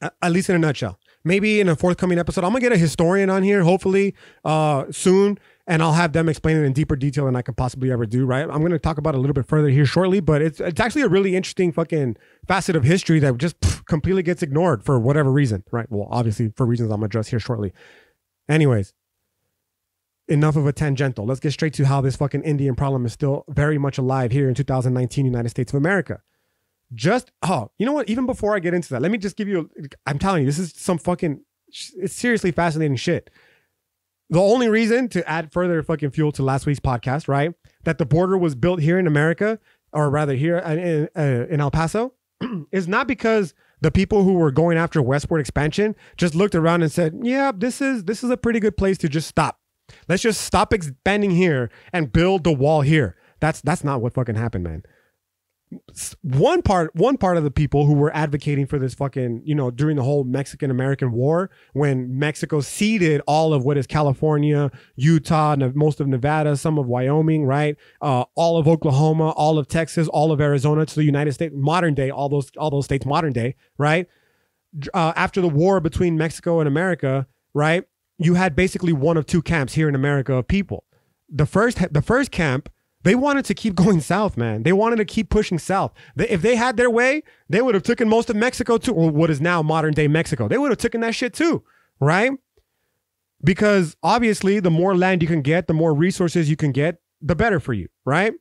[0.00, 3.28] at least in a nutshell, maybe in a forthcoming episode, I'm gonna get a historian
[3.28, 4.14] on here, hopefully
[4.46, 7.92] uh, soon, and I'll have them explain it in deeper detail than I could possibly
[7.92, 8.24] ever do.
[8.24, 8.48] Right?
[8.48, 11.02] I'm gonna talk about it a little bit further here shortly, but it's it's actually
[11.02, 12.16] a really interesting fucking
[12.48, 15.64] facet of history that just pff, completely gets ignored for whatever reason.
[15.70, 15.86] Right?
[15.90, 17.74] Well, obviously for reasons I'm gonna address here shortly.
[18.48, 18.94] Anyways,
[20.28, 21.26] enough of a tangential.
[21.26, 24.48] Let's get straight to how this fucking Indian problem is still very much alive here
[24.48, 26.20] in 2019 United States of America.
[26.92, 28.08] Just oh, you know what?
[28.08, 29.70] Even before I get into that, let me just give you.
[29.78, 31.40] A, I'm telling you, this is some fucking.
[31.96, 33.30] It's seriously fascinating shit.
[34.30, 37.52] The only reason to add further fucking fuel to last week's podcast, right?
[37.84, 39.58] That the border was built here in America,
[39.92, 42.14] or rather here in, uh, in El Paso,
[42.72, 46.92] is not because the people who were going after westward expansion just looked around and
[46.92, 49.58] said, "Yeah, this is this is a pretty good place to just stop."
[50.08, 53.16] Let's just stop expanding here and build the wall here.
[53.40, 54.82] That's that's not what fucking happened, man.
[56.22, 59.70] one part one part of the people who were advocating for this fucking you know
[59.70, 65.56] during the whole Mexican American War when Mexico ceded all of what is California, Utah,
[65.74, 70.32] most of Nevada, some of Wyoming, right, uh, all of Oklahoma, all of Texas, all
[70.32, 73.56] of Arizona to the United States, modern day, all those all those states, modern day,
[73.78, 74.06] right.
[74.92, 77.84] Uh, after the war between Mexico and America, right,
[78.18, 80.84] you had basically one of two camps here in America of people.
[81.28, 82.68] The first the first camp
[83.04, 84.64] they wanted to keep going south, man.
[84.64, 85.92] They wanted to keep pushing south.
[86.16, 89.10] They, if they had their way, they would have taken most of Mexico too, or
[89.10, 90.48] what is now modern day Mexico.
[90.48, 91.62] They would have taken that shit too,
[92.00, 92.32] right?
[93.42, 97.36] Because obviously, the more land you can get, the more resources you can get, the
[97.36, 98.32] better for you, right?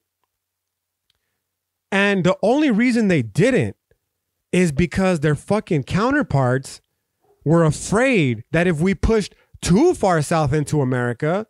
[1.92, 3.76] And the only reason they didn't
[4.52, 6.82] is because their fucking counterparts
[7.44, 11.48] were afraid that if we pushed too far south into America,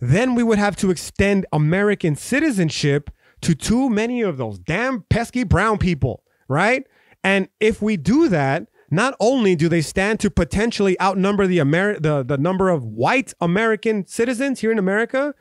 [0.00, 3.10] then we would have to extend American citizenship
[3.42, 6.86] to too many of those damn pesky brown people, right?
[7.22, 12.02] And if we do that, not only do they stand to potentially outnumber the Ameri-
[12.02, 15.34] the, the number of white American citizens here in America,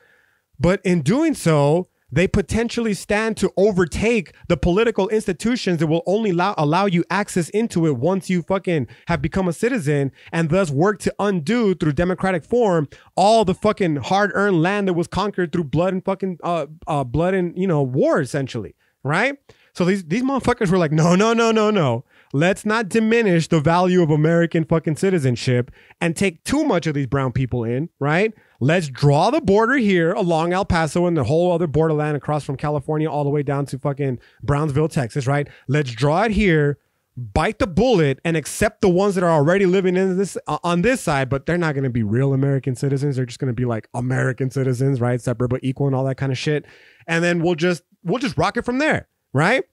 [0.60, 6.32] but in doing so, they potentially stand to overtake the political institutions that will only
[6.32, 10.70] allow, allow you access into it once you fucking have become a citizen and thus
[10.72, 15.64] work to undo through democratic form all the fucking hard-earned land that was conquered through
[15.64, 19.38] blood and fucking uh, uh blood and you know war essentially right?
[19.74, 22.04] So these these motherfuckers were like no no no no no.
[22.34, 25.70] Let's not diminish the value of american fucking citizenship
[26.00, 30.14] and take too much of these brown people in right Let's draw the border here
[30.14, 33.66] along El Paso and the whole other borderland across from California all the way down
[33.66, 35.50] to fucking Brownsville, Texas, right?
[35.68, 36.78] Let's draw it here,
[37.18, 40.84] bite the bullet, and accept the ones that are already living in this uh, on
[40.84, 43.16] this side, but they're not going to be real American citizens.
[43.16, 45.20] They're just going to be like American citizens, right?
[45.20, 46.64] Separate but equal and all that kind of shit.
[47.08, 49.64] And then we'll just we'll just rock it from there, right?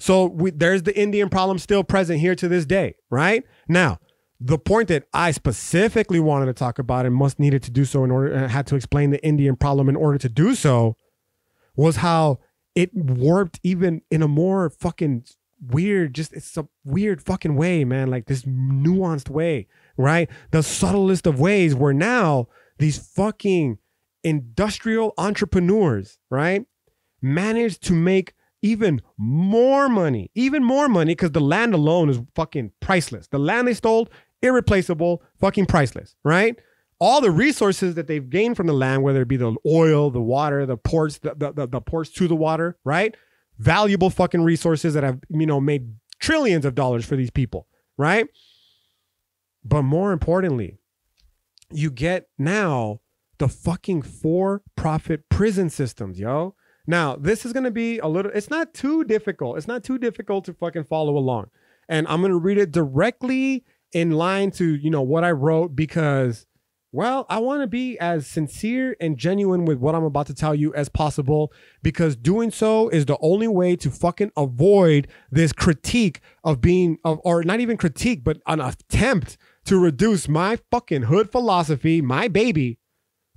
[0.00, 3.44] So we, there's the Indian problem still present here to this day, right?
[3.68, 4.00] Now,
[4.40, 8.04] the point that I specifically wanted to talk about and must needed to do so
[8.04, 10.96] in order, and had to explain the Indian problem in order to do so,
[11.76, 12.38] was how
[12.74, 15.24] it warped even in a more fucking
[15.60, 18.08] weird, just it's a weird fucking way, man.
[18.08, 19.66] Like this nuanced way,
[19.98, 20.30] right?
[20.52, 22.48] The subtlest of ways where now
[22.78, 23.78] these fucking
[24.24, 26.64] industrial entrepreneurs, right,
[27.20, 32.72] managed to make even more money, even more money, because the land alone is fucking
[32.80, 33.26] priceless.
[33.28, 34.08] The land they stole
[34.42, 36.58] irreplaceable, fucking priceless, right?
[36.98, 40.20] All the resources that they've gained from the land, whether it be the oil, the
[40.20, 43.14] water, the ports, the, the, the ports to the water, right?
[43.58, 48.26] Valuable fucking resources that have, you know, made trillions of dollars for these people, right?
[49.64, 50.78] But more importantly,
[51.72, 53.00] you get now
[53.38, 56.54] the fucking for profit prison systems, yo.
[56.86, 59.56] Now, this is going to be a little, it's not too difficult.
[59.56, 61.50] It's not too difficult to fucking follow along.
[61.88, 65.74] And I'm going to read it directly in line to you know what I wrote
[65.74, 66.46] because
[66.92, 70.56] well, I want to be as sincere and genuine with what I'm about to tell
[70.56, 71.52] you as possible
[71.84, 77.20] because doing so is the only way to fucking avoid this critique of being of
[77.22, 82.78] or not even critique but an attempt to reduce my fucking hood philosophy, my baby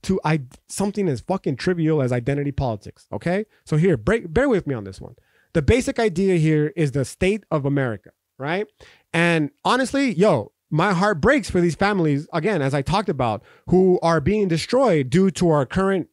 [0.01, 3.45] to I something as fucking trivial as identity politics, okay?
[3.65, 5.15] So here, break, bear with me on this one.
[5.53, 8.65] The basic idea here is the state of America, right?
[9.13, 13.99] And honestly, yo, my heart breaks for these families, again, as I talked about, who
[14.01, 16.07] are being destroyed due to our current,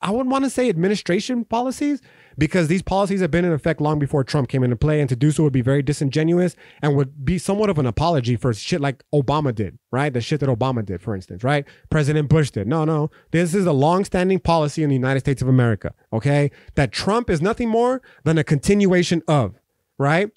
[0.00, 2.00] I wouldn't want to say administration policies,
[2.38, 5.00] because these policies have been in effect long before Trump came into play.
[5.00, 8.36] And to do so would be very disingenuous and would be somewhat of an apology
[8.36, 10.12] for shit like Obama did, right?
[10.12, 11.66] The shit that Obama did, for instance, right?
[11.90, 12.68] President Bush did.
[12.68, 13.10] No, no.
[13.32, 16.52] This is a long-standing policy in the United States of America, okay?
[16.76, 19.56] That Trump is nothing more than a continuation of,
[19.98, 20.30] right?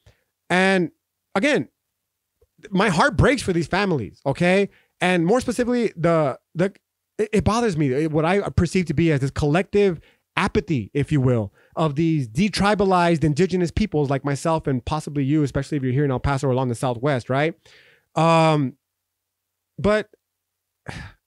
[0.50, 0.90] And
[1.36, 1.70] again,
[2.70, 4.22] my heart breaks for these families.
[4.26, 4.70] Okay,
[5.00, 6.74] and more specifically, the the
[7.18, 10.00] it, it bothers me what I perceive to be as this collective
[10.38, 15.78] apathy, if you will, of these detribalized indigenous peoples like myself and possibly you, especially
[15.78, 17.54] if you're here in El Paso or along the Southwest, right?
[18.16, 18.78] Um,
[19.78, 20.10] but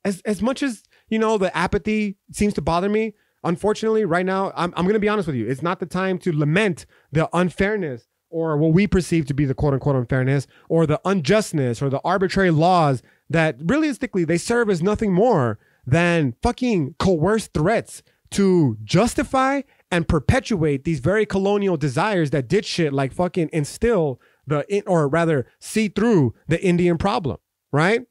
[0.05, 3.15] as as much as you know, the apathy seems to bother me.
[3.43, 5.47] Unfortunately, right now, I'm I'm gonna be honest with you.
[5.47, 9.55] It's not the time to lament the unfairness or what we perceive to be the
[9.55, 14.83] quote unquote unfairness or the unjustness or the arbitrary laws that realistically they serve as
[14.83, 19.61] nothing more than fucking coerced threats to justify
[19.93, 25.47] and perpetuate these very colonial desires that did shit like fucking instill the or rather
[25.61, 27.37] see through the Indian problem,
[27.73, 28.03] right?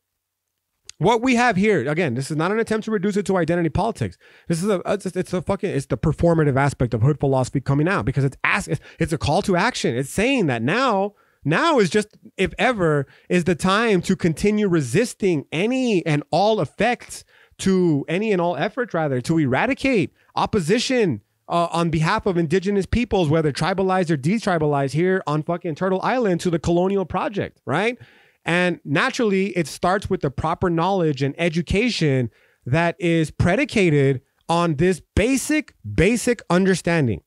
[1.04, 3.70] What we have here, again, this is not an attempt to reduce it to identity
[3.70, 4.18] politics.
[4.48, 7.90] This is a it's, it's a fucking it's the performative aspect of hood philosophy coming
[7.90, 9.96] out because it's ask it's a call to action.
[9.96, 15.46] It's saying that now now is just if ever is the time to continue resisting
[15.52, 17.26] any and all effects
[17.60, 23.30] to any and all efforts rather to eradicate opposition uh, on behalf of indigenous peoples,
[23.30, 27.98] whether tribalized or detribalized, here on fucking Turtle Island to the colonial project, right?
[28.46, 32.30] And naturally, it starts with the proper knowledge and education
[32.66, 37.22] that is predicated on this basic, basic understanding.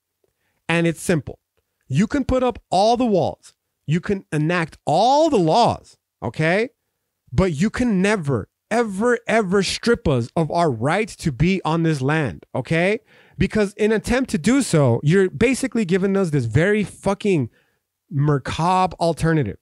[0.69, 1.39] And it's simple.
[1.89, 3.55] You can put up all the walls,
[3.87, 6.71] you can enact all the laws, okay?
[7.33, 12.01] But you can never, ever, ever strip us of our right to be on this
[12.01, 13.01] land, okay?
[13.39, 17.51] Because in attempt to do so, you're basically giving us this very fucking
[18.11, 19.59] macabre alternative.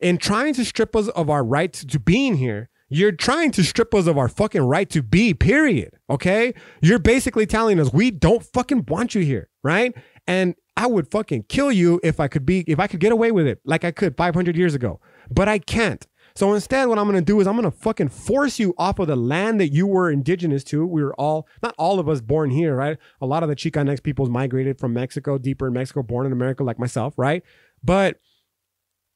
[0.00, 3.94] In trying to strip us of our right to being here, you're trying to strip
[3.94, 5.98] us of our fucking right to be, period.
[6.08, 6.54] Okay?
[6.80, 9.94] You're basically telling us we don't fucking want you here, right?
[10.26, 13.32] And I would fucking kill you if I could be, if I could get away
[13.32, 15.00] with it like I could 500 years ago.
[15.30, 16.06] But I can't.
[16.34, 19.16] So instead, what I'm gonna do is I'm gonna fucking force you off of the
[19.16, 20.86] land that you were indigenous to.
[20.86, 22.96] We were all, not all of us born here, right?
[23.20, 26.62] A lot of the Chicanx peoples migrated from Mexico, deeper in Mexico, born in America,
[26.62, 27.42] like myself, right?
[27.82, 28.20] But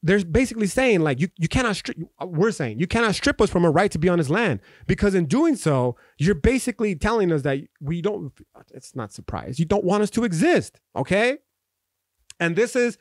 [0.03, 3.65] there's basically saying like you, you cannot strip we're saying you cannot strip us from
[3.65, 7.43] a right to be on this land because in doing so you're basically telling us
[7.43, 8.33] that we don't
[8.75, 11.39] it's not surprise you don't want us to exist okay
[12.41, 12.99] and this is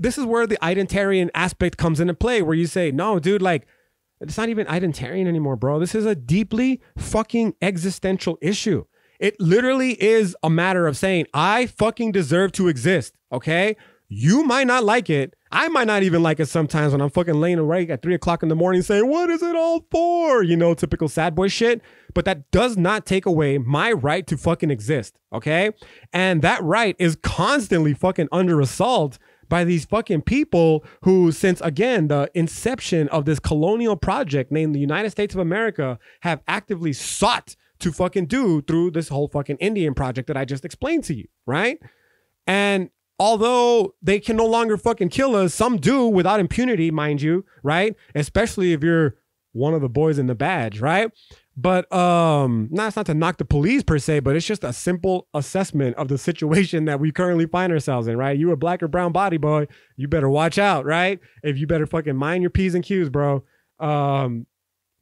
[0.00, 3.66] this is where the identarian aspect comes into play, where you say, no, dude, like,
[4.20, 5.78] it's not even identarian anymore, bro.
[5.78, 8.84] This is a deeply fucking existential issue.
[9.18, 13.76] It literally is a matter of saying, I fucking deserve to exist, okay?
[14.08, 15.36] You might not like it.
[15.52, 18.42] I might not even like it sometimes when I'm fucking laying awake at three o'clock
[18.42, 20.42] in the morning saying, What is it all for?
[20.42, 21.80] You know, typical sad boy shit.
[22.14, 25.70] But that does not take away my right to fucking exist, okay?
[26.12, 32.08] And that right is constantly fucking under assault by these fucking people who, since again,
[32.08, 37.56] the inception of this colonial project named the United States of America, have actively sought
[37.80, 41.26] to fucking do through this whole fucking Indian project that I just explained to you,
[41.46, 41.78] right?
[42.46, 42.90] And
[43.20, 47.94] although they can no longer fucking kill us, some do without impunity, mind you, right?
[48.14, 49.16] Especially if you're
[49.52, 51.12] one of the boys in the badge, right?
[51.54, 55.28] But um, that's not to knock the police per se, but it's just a simple
[55.34, 58.38] assessment of the situation that we currently find ourselves in, right?
[58.38, 59.66] You a black or brown body boy,
[59.96, 61.20] you better watch out, right?
[61.42, 63.44] If you better fucking mind your P's and Q's, bro.
[63.78, 64.46] Um,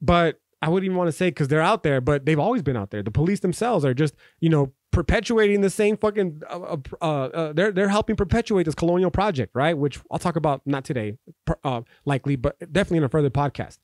[0.01, 2.77] but I wouldn't even want to say because they're out there, but they've always been
[2.77, 3.05] out there.
[3.05, 6.43] The police themselves are just, you know, perpetuating the same fucking.
[6.49, 9.77] Uh, uh, uh, uh they're they're helping perpetuate this colonial project, right?
[9.77, 11.15] Which I'll talk about not today,
[11.65, 13.79] uh, likely, but definitely in a further podcast.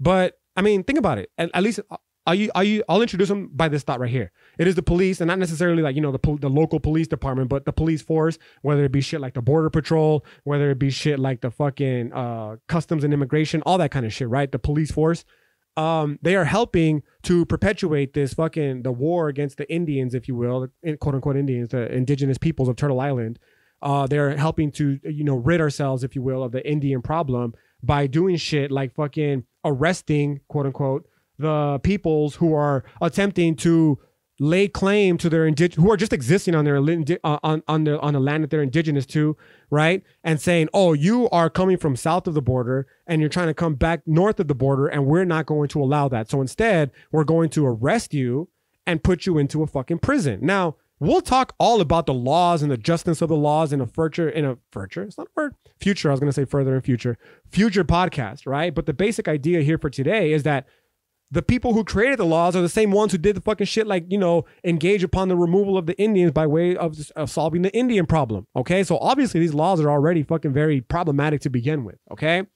[0.00, 1.30] But I mean, think about it.
[1.38, 1.80] At, at least
[2.28, 4.32] are you, are you, I'll introduce them by this thought right here.
[4.58, 7.48] It is the police, and not necessarily like, you know, the, the local police department,
[7.48, 10.90] but the police force, whether it be shit like the Border Patrol, whether it be
[10.90, 14.52] shit like the fucking uh, Customs and Immigration, all that kind of shit, right?
[14.52, 15.24] The police force.
[15.78, 20.34] Um, they are helping to perpetuate this fucking the war against the Indians, if you
[20.34, 20.66] will,
[20.98, 23.38] quote unquote Indians, the indigenous peoples of Turtle Island.
[23.80, 27.54] Uh, they're helping to you know rid ourselves, if you will, of the Indian problem
[27.80, 31.06] by doing shit like fucking arresting, quote unquote,
[31.38, 34.00] the peoples who are attempting to
[34.38, 37.98] lay claim to their indig- who are just existing on their uh, on on the
[38.00, 39.36] on the land that they're indigenous to,
[39.70, 40.02] right?
[40.22, 43.54] And saying, "Oh, you are coming from south of the border and you're trying to
[43.54, 46.30] come back north of the border and we're not going to allow that.
[46.30, 48.48] So instead, we're going to arrest you
[48.86, 52.70] and put you into a fucking prison." Now, we'll talk all about the laws and
[52.70, 55.02] the justness of the laws in a future in a future.
[55.02, 56.10] It's not for future.
[56.10, 57.18] I was going to say further in future.
[57.50, 58.74] Future podcast, right?
[58.74, 60.66] But the basic idea here for today is that
[61.30, 63.86] the people who created the laws are the same ones who did the fucking shit
[63.86, 67.62] like you know engage upon the removal of the indians by way of, of, solving
[67.62, 68.82] the indian problem okay?
[68.82, 72.46] So obviously these laws are already fucking very problematic to begin with okay?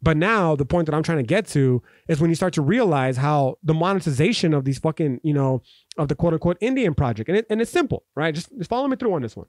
[0.00, 2.62] But now the point that i'm trying to get to is when you start to
[2.62, 5.62] realize how the monetization of these fucking you know
[5.96, 8.34] of the quote unquote indian project and, it, and it's simple right?
[8.34, 9.46] Just, just follow me through on this one.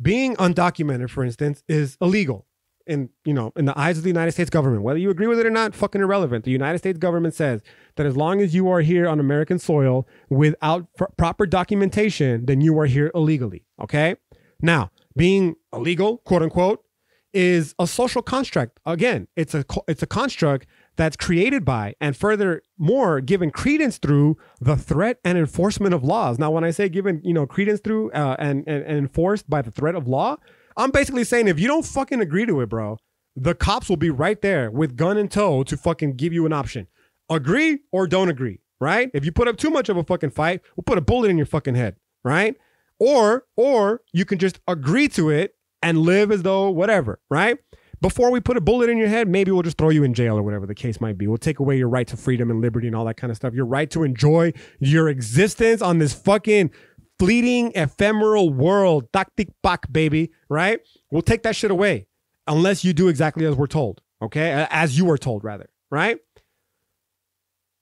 [0.00, 2.46] Being undocumented for instance is illegal
[2.88, 5.38] in you know in the eyes of the United States government, whether you agree with
[5.38, 6.44] it or not, fucking irrelevant.
[6.44, 7.62] The United States government says
[7.96, 10.86] that as long as you are here on American soil without
[11.16, 13.64] proper documentation, then you are here illegally.
[13.80, 14.16] Okay.
[14.60, 16.84] Now, being illegal, quote unquote,
[17.32, 18.80] is a social construct.
[18.86, 20.66] Again, it's a it's a construct
[20.96, 26.38] that's created by and furthermore given credence through the threat and enforcement of laws.
[26.38, 29.62] Now, when I say given you know credence through uh, and, and and enforced by
[29.62, 30.36] the threat of law,
[30.78, 32.98] I'm basically saying if you don't fucking agree to it, bro,
[33.34, 36.52] the cops will be right there with gun in tow to fucking give you an
[36.52, 36.86] option.
[37.28, 39.10] agree or don't agree, right?
[39.12, 41.36] If you put up too much of a fucking fight, we'll put a bullet in
[41.36, 42.56] your fucking head, right?
[43.00, 47.58] Or or you can just agree to it and live as though whatever, right?
[48.00, 50.38] Before we put a bullet in your head, maybe we'll just throw you in jail
[50.38, 51.26] or whatever the case might be.
[51.26, 53.54] We'll take away your right to freedom and liberty and all that kind of stuff.
[53.54, 56.70] Your right to enjoy your existence on this fucking
[57.18, 59.12] fleeting, ephemeral world.
[59.12, 60.80] Tak tik pak, baby, right?
[61.10, 62.06] We'll take that shit away
[62.46, 64.66] unless you do exactly as we're told, okay?
[64.70, 66.18] As you were told, rather, right?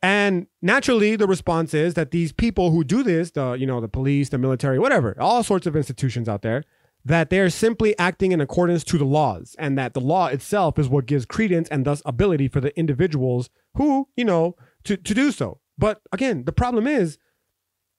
[0.02, 3.88] And naturally, the response is that these people who do this, the you know, the
[3.88, 6.64] police, the military, whatever, all sorts of institutions out there,
[7.04, 10.88] that they're simply acting in accordance to the laws, and that the law itself is
[10.88, 15.30] what gives credence and thus ability for the individuals who, you know, to, to do
[15.30, 15.60] so.
[15.78, 17.18] But again, the problem is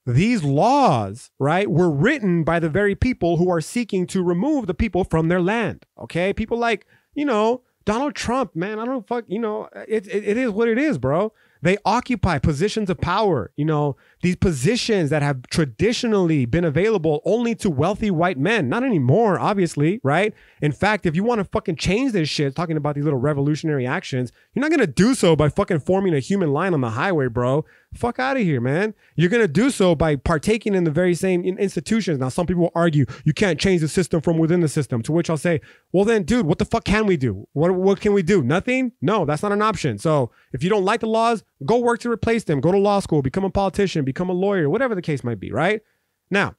[0.08, 4.74] these laws, right, were written by the very people who are seeking to remove the
[4.74, 5.86] people from their land.
[6.00, 6.32] Okay.
[6.32, 10.38] People like, you know, Donald Trump, man, I don't fuck, you know, it, it, it
[10.38, 11.34] is what it is, bro.
[11.62, 17.56] They occupy positions of power, you know, these positions that have traditionally been available only
[17.56, 18.70] to wealthy white men.
[18.70, 20.34] Not anymore, obviously, right?
[20.62, 23.88] In fact, if you want to fucking change this shit, talking about these little revolutionary
[23.88, 26.92] actions, you're not going to do so by fucking forming a human line on the
[26.92, 27.66] highway, bro.
[27.94, 28.94] Fuck out of here, man.
[29.16, 32.20] You're going to do so by partaking in the very same institutions.
[32.20, 35.30] Now, some people argue you can't change the system from within the system, to which
[35.30, 35.62] I'll say,
[35.94, 37.48] well, then, dude, what the fuck can we do?
[37.54, 38.44] What, what can we do?
[38.44, 38.92] Nothing?
[39.02, 39.98] No, that's not an option.
[39.98, 42.60] So if you don't like the laws, go work to replace them.
[42.60, 45.52] Go to law school, become a politician, become a lawyer, whatever the case might be,
[45.52, 45.82] right?
[46.30, 46.56] Now,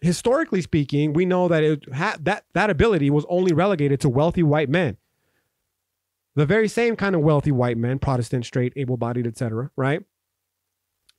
[0.00, 4.42] historically speaking, we know that it ha- that that ability was only relegated to wealthy
[4.42, 4.96] white men.
[6.34, 10.02] The very same kind of wealthy white men, Protestant, straight, able-bodied, etc., right?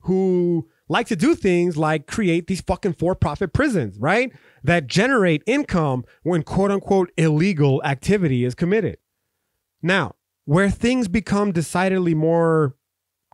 [0.04, 4.32] Who like to do things like create these fucking for-profit prisons, right?
[4.64, 8.98] That generate income when quote unquote illegal activity is committed.
[9.82, 12.76] Now, where things become decidedly more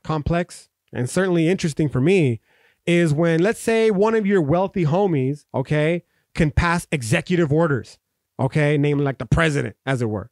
[0.03, 2.39] complex and certainly interesting for me
[2.85, 6.03] is when, let's say, one of your wealthy homies, okay,
[6.33, 7.99] can pass executive orders,
[8.39, 10.29] okay, namely like the president, as it were,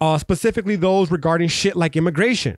[0.00, 2.56] uh, specifically those regarding shit like immigration.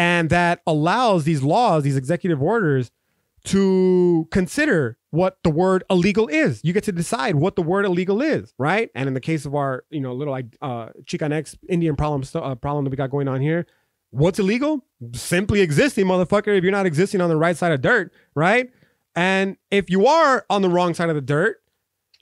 [0.00, 2.90] And that allows these laws, these executive orders,
[3.44, 6.62] to consider what the word illegal is.
[6.64, 8.88] You get to decide what the word illegal is, right?
[8.94, 12.54] And in the case of our, you know, little like uh, Chicanx Indian problem uh,
[12.54, 13.66] problem that we got going on here,
[14.08, 14.86] what's illegal?
[15.12, 16.56] Simply existing, motherfucker.
[16.56, 18.70] If you're not existing on the right side of dirt, right?
[19.14, 21.62] And if you are on the wrong side of the dirt,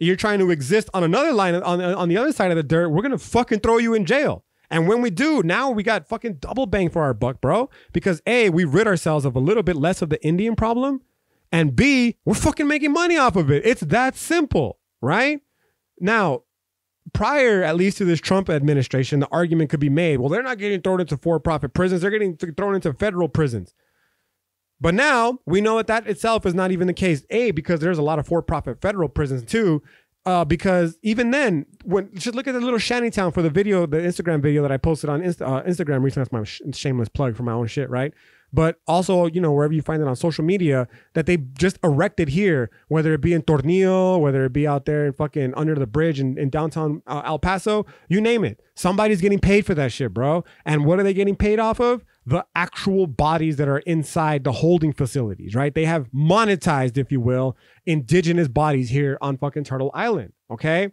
[0.00, 2.88] you're trying to exist on another line on on the other side of the dirt.
[2.88, 4.42] We're gonna fucking throw you in jail.
[4.70, 7.70] And when we do, now we got fucking double bang for our buck, bro.
[7.92, 11.00] Because A, we rid ourselves of a little bit less of the Indian problem.
[11.50, 13.64] And B, we're fucking making money off of it.
[13.64, 15.40] It's that simple, right?
[15.98, 16.42] Now,
[17.12, 20.58] prior, at least to this Trump administration, the argument could be made well, they're not
[20.58, 23.74] getting thrown into for profit prisons, they're getting thrown into federal prisons.
[24.80, 27.24] But now we know that that itself is not even the case.
[27.30, 29.82] A, because there's a lot of for profit federal prisons too.
[30.28, 33.86] Uh, because even then, when just look at the little shanty town for the video,
[33.86, 36.24] the Instagram video that I posted on Insta, uh, Instagram recently.
[36.24, 38.12] That's my sh- shameless plug for my own shit, right?
[38.52, 42.28] but also you know wherever you find it on social media that they just erected
[42.28, 45.86] here, whether it be in Tornillo, whether it be out there in fucking under the
[45.86, 48.60] bridge in, in downtown uh, El Paso, you name it.
[48.74, 50.44] Somebody's getting paid for that shit, bro.
[50.64, 52.04] And what are they getting paid off of?
[52.28, 55.74] The actual bodies that are inside the holding facilities, right?
[55.74, 57.56] They have monetized, if you will,
[57.86, 60.92] indigenous bodies here on fucking Turtle Island, okay?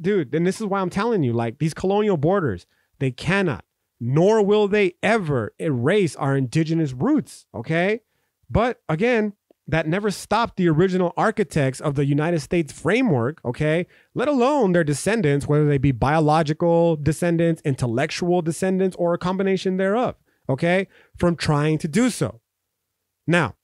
[0.00, 2.66] Dude, and this is why I'm telling you, like these colonial borders,
[3.00, 3.64] they cannot
[4.00, 8.00] nor will they ever erase our indigenous roots, okay?
[8.48, 9.34] But again,
[9.66, 13.86] that never stopped the original architects of the United States framework, okay?
[14.14, 20.14] Let alone their descendants, whether they be biological descendants, intellectual descendants, or a combination thereof,
[20.48, 20.88] okay?
[21.16, 22.40] From trying to do so.
[23.26, 23.54] Now,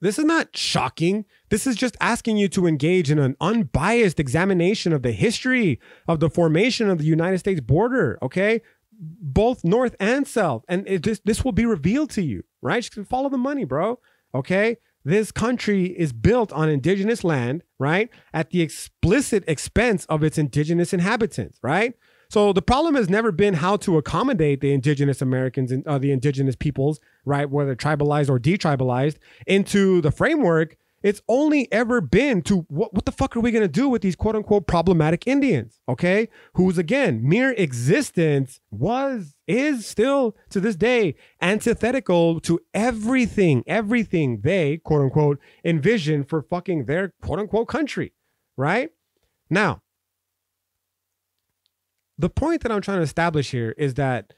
[0.00, 1.26] this is not shocking.
[1.50, 5.78] This is just asking you to engage in an unbiased examination of the history
[6.08, 8.62] of the formation of the United States border, okay?
[9.00, 12.82] both north and south, and it just this will be revealed to you, right?
[12.82, 13.98] Just follow the money, bro.
[14.34, 18.10] Okay, this country is built on indigenous land, right?
[18.32, 21.94] At the explicit expense of its indigenous inhabitants, right?
[22.30, 26.12] So the problem has never been how to accommodate the indigenous Americans and uh, the
[26.12, 29.16] indigenous peoples, right, whether tribalized or detribalized,
[29.46, 33.62] into the framework it's only ever been to what, what the fuck are we going
[33.62, 35.80] to do with these quote unquote problematic Indians?
[35.88, 36.28] Okay.
[36.54, 44.76] Whose again, mere existence was, is still to this day antithetical to everything, everything they
[44.78, 48.12] quote unquote envision for fucking their quote unquote country.
[48.56, 48.90] Right.
[49.48, 49.82] Now,
[52.20, 54.34] the point that I'm trying to establish here is that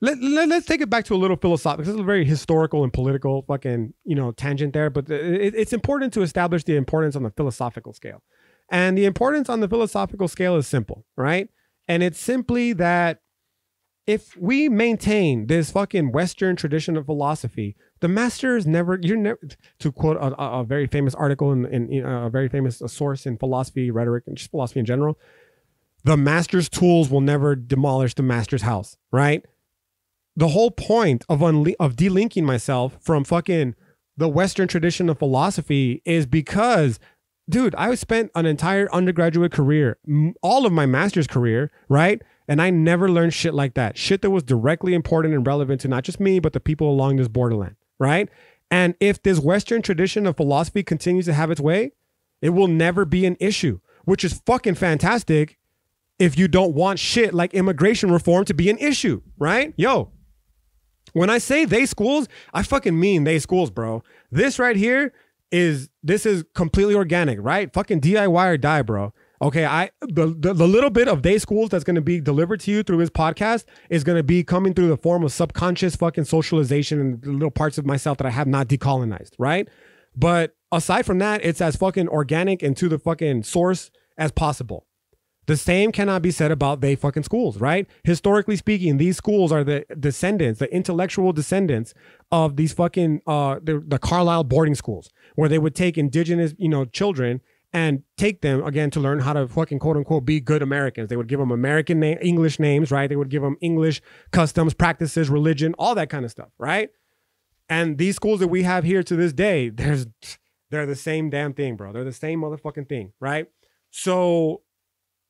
[0.00, 1.84] let, let, us take it back to a little philosophical.
[1.84, 5.72] This is a very historical and political fucking, you know, tangent there, but it, it's
[5.72, 8.22] important to establish the importance on the philosophical scale.
[8.70, 11.48] And the importance on the philosophical scale is simple, right?
[11.88, 13.20] And it's simply that
[14.06, 19.40] if we maintain this fucking Western tradition of philosophy, the master is never, you're never,
[19.80, 23.26] to quote a, a very famous article in, in, in uh, a very famous source
[23.26, 25.18] in philosophy, rhetoric, and just philosophy in general,
[26.04, 29.44] the master's tools will never demolish the master's house, right?
[30.36, 33.74] The whole point of unle- of delinking myself from fucking
[34.16, 36.98] the Western tradition of philosophy is because,
[37.48, 39.98] dude, I spent an entire undergraduate career,
[40.42, 42.22] all of my master's career, right?
[42.46, 43.96] And I never learned shit like that.
[43.96, 47.16] Shit that was directly important and relevant to not just me, but the people along
[47.16, 48.28] this borderland, right?
[48.70, 51.92] And if this Western tradition of philosophy continues to have its way,
[52.42, 55.58] it will never be an issue, which is fucking fantastic
[56.20, 59.72] if you don't want shit like immigration reform to be an issue, right?
[59.76, 60.12] Yo,
[61.14, 64.04] when I say they schools, I fucking mean they schools, bro.
[64.30, 65.12] This right here
[65.50, 67.72] is this is completely organic, right?
[67.72, 69.12] Fucking DIY or die, bro.
[69.42, 72.70] Okay, I the, the, the little bit of day schools that's gonna be delivered to
[72.70, 77.00] you through his podcast is gonna be coming through the form of subconscious fucking socialization
[77.00, 79.66] and little parts of myself that I have not decolonized, right?
[80.14, 84.86] But aside from that, it's as fucking organic and to the fucking source as possible.
[85.50, 87.88] The same cannot be said about they fucking schools, right?
[88.04, 91.92] Historically speaking, these schools are the descendants, the intellectual descendants
[92.30, 96.68] of these fucking uh the, the Carlisle boarding schools, where they would take indigenous, you
[96.68, 97.40] know, children
[97.72, 101.08] and take them again to learn how to fucking quote unquote be good Americans.
[101.08, 103.08] They would give them American name, English names, right?
[103.08, 106.90] They would give them English customs, practices, religion, all that kind of stuff, right?
[107.68, 110.06] And these schools that we have here to this day, there's
[110.70, 111.92] they're the same damn thing, bro.
[111.92, 113.48] They're the same motherfucking thing, right?
[113.90, 114.62] So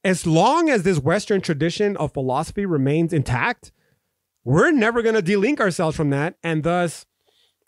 [0.04, 3.72] as long as this Western tradition of philosophy remains intact,
[4.44, 6.36] we're never going to delink ourselves from that.
[6.42, 7.06] And thus,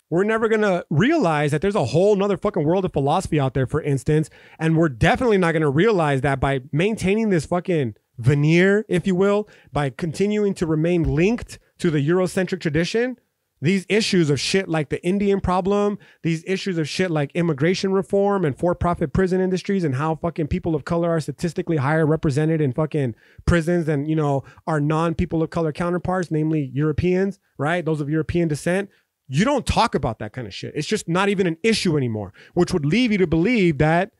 [0.09, 3.53] we're never going to realize that there's a whole nother fucking world of philosophy out
[3.53, 4.29] there, for instance.
[4.59, 9.15] And we're definitely not going to realize that by maintaining this fucking veneer, if you
[9.15, 13.17] will, by continuing to remain linked to the Eurocentric tradition,
[13.63, 18.43] these issues of shit like the Indian problem, these issues of shit like immigration reform
[18.43, 22.73] and for-profit prison industries and how fucking people of color are statistically higher represented in
[22.73, 27.85] fucking prisons than, you know, our non-people of color counterparts, namely Europeans, right?
[27.85, 28.89] Those of European descent.
[29.29, 30.73] You don't talk about that kind of shit.
[30.75, 34.11] It's just not even an issue anymore, which would leave you to believe that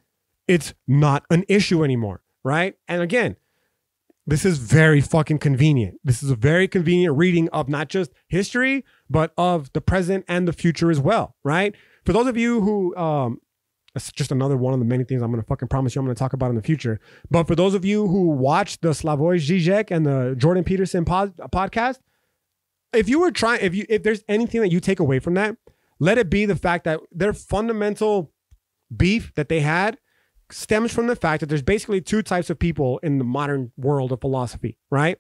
[0.48, 2.76] it's not an issue anymore, right?
[2.88, 3.36] And again,
[4.26, 6.00] this is very fucking convenient.
[6.02, 10.48] This is a very convenient reading of not just history, but of the present and
[10.48, 11.76] the future as well, right?
[12.04, 13.38] For those of you who, um,
[13.96, 16.06] it's just another one of the many things I'm going to fucking promise you I'm
[16.06, 17.00] going to talk about in the future.
[17.30, 21.38] But for those of you who watch the Slavoj Žižek and the Jordan Peterson pod,
[21.54, 22.00] podcast,
[22.92, 25.58] if you were trying, if you, if there's anything that you take away from that,
[26.00, 28.32] let it be the fact that their fundamental
[28.96, 30.00] beef that they had
[30.50, 34.12] stems from the fact that there's basically two types of people in the modern world
[34.12, 35.20] of philosophy, right?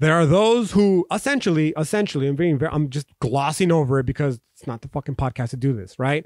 [0.00, 4.40] There are those who essentially, essentially, I'm being very, I'm just glossing over it because
[4.54, 6.24] it's not the fucking podcast to do this, right?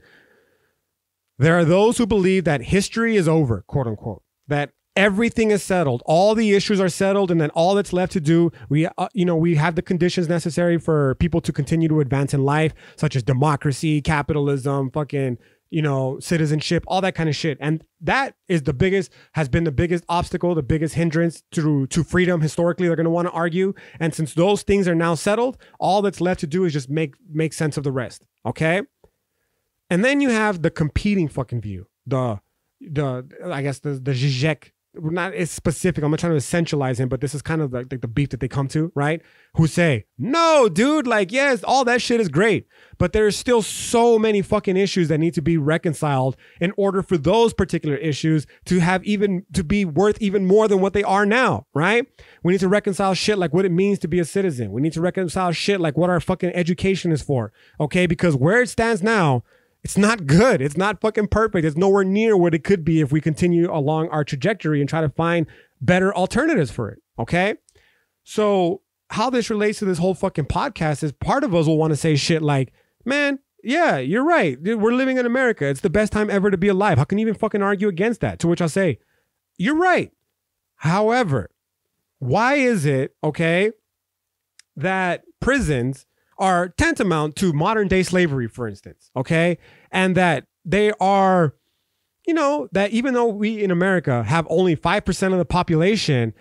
[1.39, 6.05] There are those who believe that history is over, quote unquote, that everything is settled,
[6.07, 9.25] all the issues are settled, and then all that's left to do, we, uh, you
[9.25, 13.17] know, we have the conditions necessary for people to continue to advance in life, such
[13.17, 15.37] as democracy, capitalism, fucking
[15.75, 17.59] you know, citizenship, all that kind of shit.
[17.61, 22.05] And that is the biggest, has been the biggest obstacle, the biggest hindrance to, to
[22.05, 22.41] freedom.
[22.41, 23.75] Historically, they're going to want to argue.
[23.99, 27.17] And since those things are now settled, all that's left to do is just make,
[27.29, 28.25] make sense of the rest.
[28.47, 28.83] Okay.
[29.91, 32.39] And then you have the competing fucking view, the,
[32.81, 36.03] the, I guess the, the Zizek not as specific.
[36.03, 38.31] I'm not trying to essentialize him, but this is kind of like, like the beef
[38.31, 39.21] that they come to, right?
[39.57, 42.67] Who say, no, dude, like, yes, all that shit is great,
[42.99, 47.17] but there's still so many fucking issues that need to be reconciled in order for
[47.17, 51.27] those particular issues to have even, to be worth even more than what they are
[51.27, 52.07] now, right?
[52.43, 54.73] We need to reconcile shit like what it means to be a citizen.
[54.73, 58.07] We need to reconcile shit like what our fucking education is for, okay?
[58.07, 59.45] Because where it stands now,
[59.85, 60.63] it's not good.
[60.63, 61.67] It's not fucking perfect.
[61.67, 65.03] It's nowhere near what it could be if we continue along our trajectory and try
[65.03, 65.47] to find
[65.81, 67.01] better alternatives for it.
[67.19, 67.57] Okay.
[68.25, 68.81] So,
[69.11, 71.97] how this relates to this whole fucking podcast is part of us will want to
[71.97, 72.73] say shit like,
[73.05, 74.59] man, yeah, you're right.
[74.61, 75.67] We're living in America.
[75.67, 76.97] It's the best time ever to be alive.
[76.97, 78.39] How can you even fucking argue against that?
[78.41, 78.99] To which I'll say,
[79.59, 80.11] you're right.
[80.77, 81.51] However,
[82.19, 83.73] why is it, okay,
[84.77, 86.07] that prisons
[86.39, 89.59] are tantamount to modern day slavery, for instance, okay?
[89.91, 91.55] And that they are,
[92.27, 96.35] you know, that even though we in America have only 5% of the population,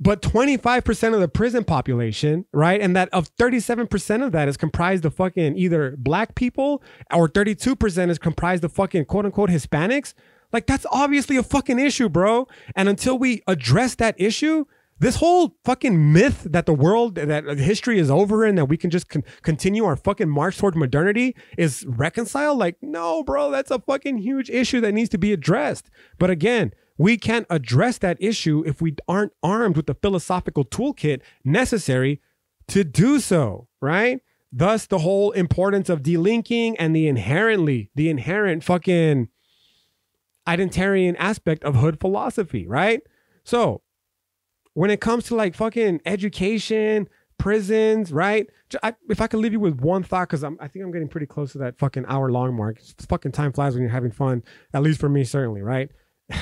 [0.00, 2.80] but 25% of the prison population, right?
[2.80, 6.82] And that of 37% of that is comprised of fucking either black people
[7.12, 10.14] or 32% is comprised of fucking quote unquote Hispanics.
[10.52, 12.46] Like that's obviously a fucking issue, bro.
[12.76, 14.66] And until we address that issue,
[15.04, 18.88] this whole fucking myth that the world, that history is over and that we can
[18.88, 22.56] just con- continue our fucking march towards modernity is reconciled.
[22.58, 25.90] Like, no, bro, that's a fucking huge issue that needs to be addressed.
[26.18, 31.20] But again, we can't address that issue if we aren't armed with the philosophical toolkit
[31.44, 32.22] necessary
[32.68, 34.20] to do so, right?
[34.50, 39.28] Thus, the whole importance of delinking and the inherently, the inherent fucking
[40.48, 43.02] identitarian aspect of hood philosophy, right?
[43.44, 43.82] So,
[44.74, 47.08] when it comes to like fucking education,
[47.38, 48.48] prisons, right?
[48.82, 51.26] I, if I could leave you with one thought, because I think I'm getting pretty
[51.26, 52.78] close to that fucking hour long mark.
[53.08, 55.90] fucking time flies when you're having fun, at least for me, certainly, right?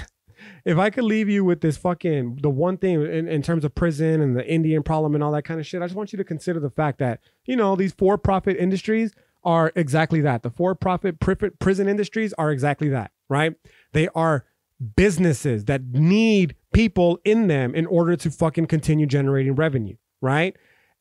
[0.64, 3.74] if I could leave you with this fucking the one thing in, in terms of
[3.74, 6.16] prison and the Indian problem and all that kind of shit, I just want you
[6.16, 9.12] to consider the fact that you know these for-profit industries
[9.44, 10.42] are exactly that.
[10.42, 13.54] The for-profit prison industries are exactly that, right?
[13.92, 14.46] They are
[14.96, 20.56] businesses that need people in them in order to fucking continue generating revenue, right?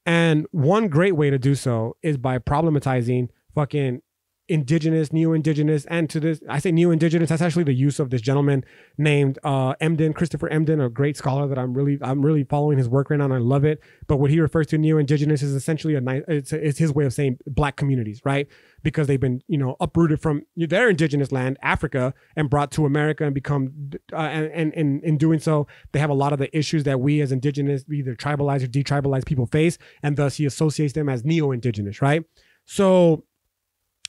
[0.05, 4.01] And one great way to do so is by problematizing fucking
[4.47, 7.29] indigenous, neo-indigenous, and to this, I say neo-indigenous.
[7.29, 8.65] That's actually the use of this gentleman
[8.97, 12.89] named uh, Emdin, Christopher Emdin, a great scholar that I'm really, I'm really following his
[12.89, 13.79] work right now, and I love it.
[14.07, 17.13] But what he refers to neo-indigenous is essentially a nice, it's, it's his way of
[17.13, 18.47] saying black communities, right?
[18.83, 23.25] Because they've been, you know, uprooted from their indigenous land, Africa, and brought to America
[23.25, 26.83] and become, uh, and, and in doing so, they have a lot of the issues
[26.85, 31.09] that we as indigenous, either tribalized or detribalized people face, and thus he associates them
[31.09, 32.23] as neo-indigenous, right?
[32.65, 33.23] So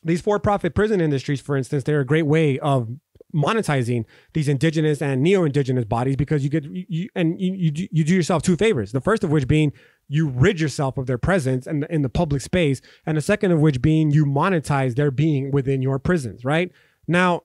[0.05, 2.89] these for-profit prison industries, for instance, they're a great way of
[3.35, 4.05] monetizing
[4.35, 8.43] these indigenous and neo-indigenous bodies because you get you and you, you you do yourself
[8.43, 8.93] two favors.
[8.93, 9.73] The first of which being
[10.09, 13.53] you rid yourself of their presence in the, in the public space, and the second
[13.53, 16.45] of which being you monetize their being within your prisons.
[16.45, 16.71] Right
[17.09, 17.43] now,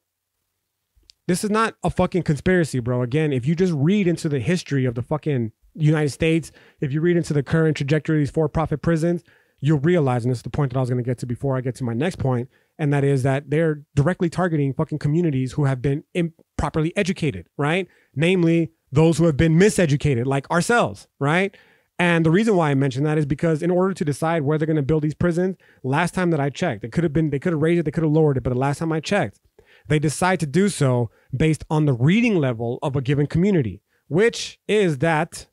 [1.27, 3.01] this is not a fucking conspiracy, bro.
[3.01, 6.51] Again, if you just read into the history of the fucking United States,
[6.81, 9.23] if you read into the current trajectory of these for-profit prisons,
[9.59, 11.57] you'll realize, and this is the point that I was going to get to before
[11.57, 15.53] I get to my next point, and that is that they're directly targeting fucking communities
[15.53, 17.87] who have been improperly educated, right?
[18.15, 21.57] Namely, those who have been miseducated, like ourselves, right?
[21.99, 24.67] And the reason why I mention that is because in order to decide where they're
[24.67, 27.39] going to build these prisons, last time that I checked, it could have been they
[27.39, 29.39] could have raised it, they could have lowered it, but the last time I checked,
[29.87, 34.59] they decide to do so based on the reading level of a given community, which
[34.67, 35.47] is that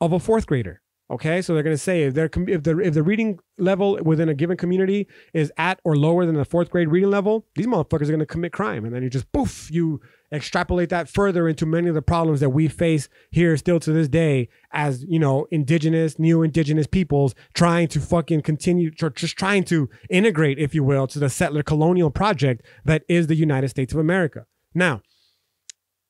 [0.00, 0.82] of a fourth grader.
[1.08, 4.28] Okay, so they're going to say if they're if the if the reading level within
[4.28, 8.02] a given community is at or lower than the fourth grade reading level, these motherfuckers
[8.02, 10.00] are going to commit crime, and then you just poof, you
[10.32, 14.08] extrapolate that further into many of the problems that we face here still to this
[14.08, 20.58] day as you know indigenous, neo-indigenous peoples trying to fucking continue, just trying to integrate,
[20.58, 24.46] if you will, to the settler colonial project that is the United States of America.
[24.74, 25.02] Now,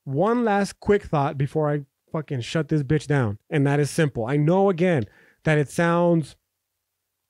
[0.04, 3.38] one last quick thought before I fucking shut this bitch down.
[3.50, 4.26] And that is simple.
[4.26, 5.04] I know again
[5.44, 6.36] that it sounds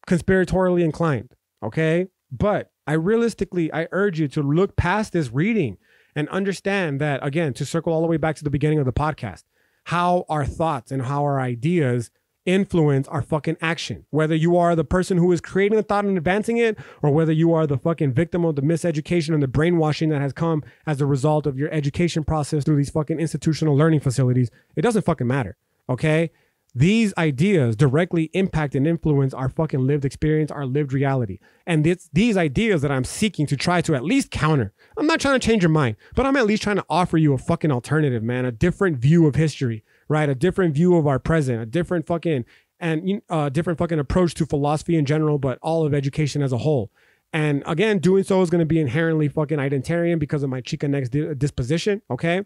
[0.07, 1.33] conspiratorially inclined,
[1.63, 2.07] okay?
[2.31, 5.79] But I realistically, I urge you to look past this reading
[6.17, 8.93] and understand that, again, to circle all the way back to the beginning of the
[8.93, 9.45] podcast,
[9.85, 12.11] how our thoughts and how our ideas
[12.47, 14.07] influence our fucking action.
[14.11, 17.33] Whether you are the person who is creating the thought and advancing it, or whether
[17.33, 21.01] you are the fucking victim of the miseducation and the brainwashing that has come as
[21.01, 25.27] a result of your education process through these fucking institutional learning facilities, it doesn't fucking
[25.27, 25.57] matter.
[25.89, 26.31] Okay?
[26.79, 31.39] These ideas directly impact and influence our fucking lived experience, our lived reality.
[31.67, 34.75] And it's these ideas that I'm seeking to try to at least counter.
[34.99, 37.33] I'm not trying to change your mind, but I'm at least trying to offer you
[37.33, 40.29] a fucking alternative, man, a different view of history, right?
[40.29, 42.45] A different view of our present, a different fucking
[42.79, 46.53] and a uh, different fucking approach to philosophy in general, but all of education as
[46.53, 46.91] a whole.
[47.33, 51.39] And again, doing so is going to be inherently fucking identitarian because of my Chicanx
[51.39, 52.03] disposition.
[52.11, 52.43] Okay.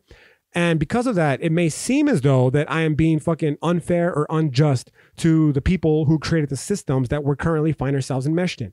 [0.53, 4.13] And because of that, it may seem as though that I am being fucking unfair
[4.13, 8.61] or unjust to the people who created the systems that we're currently find ourselves enmeshed
[8.61, 8.73] in.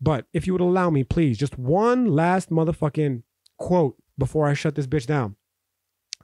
[0.00, 3.22] But if you would allow me, please, just one last motherfucking
[3.56, 5.34] quote before I shut this bitch down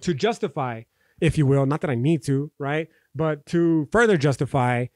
[0.01, 0.83] to justify
[1.21, 1.67] if you will.
[1.67, 2.89] Not that I need to, right?
[3.15, 4.87] But to further justify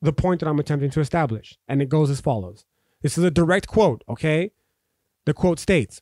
[0.00, 1.56] the point that I'm attempting to establish.
[1.68, 2.64] And it goes as follows
[3.02, 4.50] this is a direct quote, okay?
[5.24, 6.00] The quote states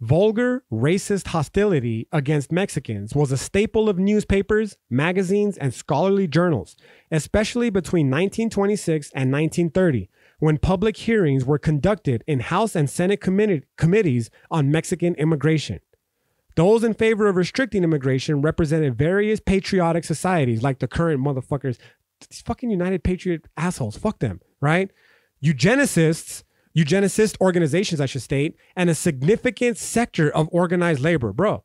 [0.00, 6.76] Vulgar, racist hostility against Mexicans was a staple of newspapers, magazines, and scholarly journals,
[7.10, 14.30] especially between 1926 and 1930, when public hearings were conducted in House and Senate committees
[14.50, 15.80] on Mexican immigration.
[16.56, 21.78] Those in favor of restricting immigration represented various patriotic societies, like the current motherfuckers,
[22.28, 23.96] these fucking United Patriot assholes.
[23.96, 24.90] Fuck them, right?
[25.42, 26.42] Eugenicists,
[26.76, 31.64] eugenicist organizations, I should state, and a significant sector of organized labor, bro.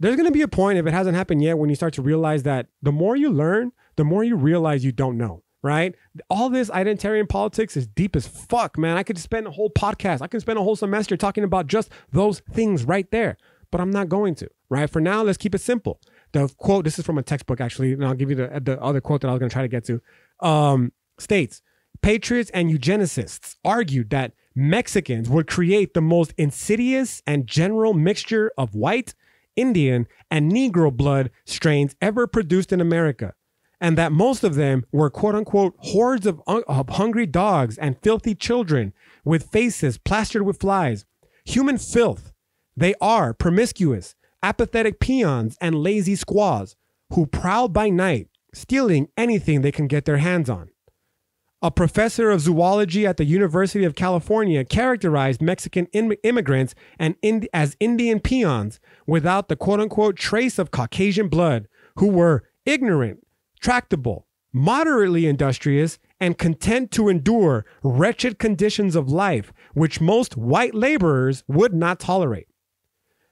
[0.00, 2.44] There's gonna be a point if it hasn't happened yet when you start to realize
[2.44, 5.94] that the more you learn, the more you realize you don't know right?
[6.30, 8.96] All this identitarian politics is deep as fuck, man.
[8.96, 11.90] I could spend a whole podcast, I could spend a whole semester talking about just
[12.12, 13.36] those things right there,
[13.70, 14.88] but I'm not going to, right?
[14.88, 16.00] For now, let's keep it simple.
[16.32, 19.00] The quote, this is from a textbook actually, and I'll give you the, the other
[19.00, 20.00] quote that I was going to try to get to,
[20.40, 21.62] um, states
[22.00, 28.74] Patriots and eugenicists argued that Mexicans would create the most insidious and general mixture of
[28.74, 29.14] white,
[29.54, 33.34] Indian, and Negro blood strains ever produced in America
[33.80, 38.34] and that most of them were quote unquote hordes of, of hungry dogs and filthy
[38.34, 38.92] children
[39.24, 41.04] with faces plastered with flies.
[41.44, 42.32] Human filth.
[42.76, 46.74] They are promiscuous, apathetic peons and lazy squaws
[47.12, 50.70] who prowl by night, stealing anything they can get their hands on.
[51.60, 57.16] A professor of zoology at the University of California characterized Mexican Im- immigrants and
[57.52, 58.78] as Indian peons
[59.08, 63.26] without the quote unquote trace of Caucasian blood, who were ignorant,
[63.60, 71.42] tractable, moderately industrious, and content to endure wretched conditions of life which most white laborers
[71.48, 72.47] would not tolerate.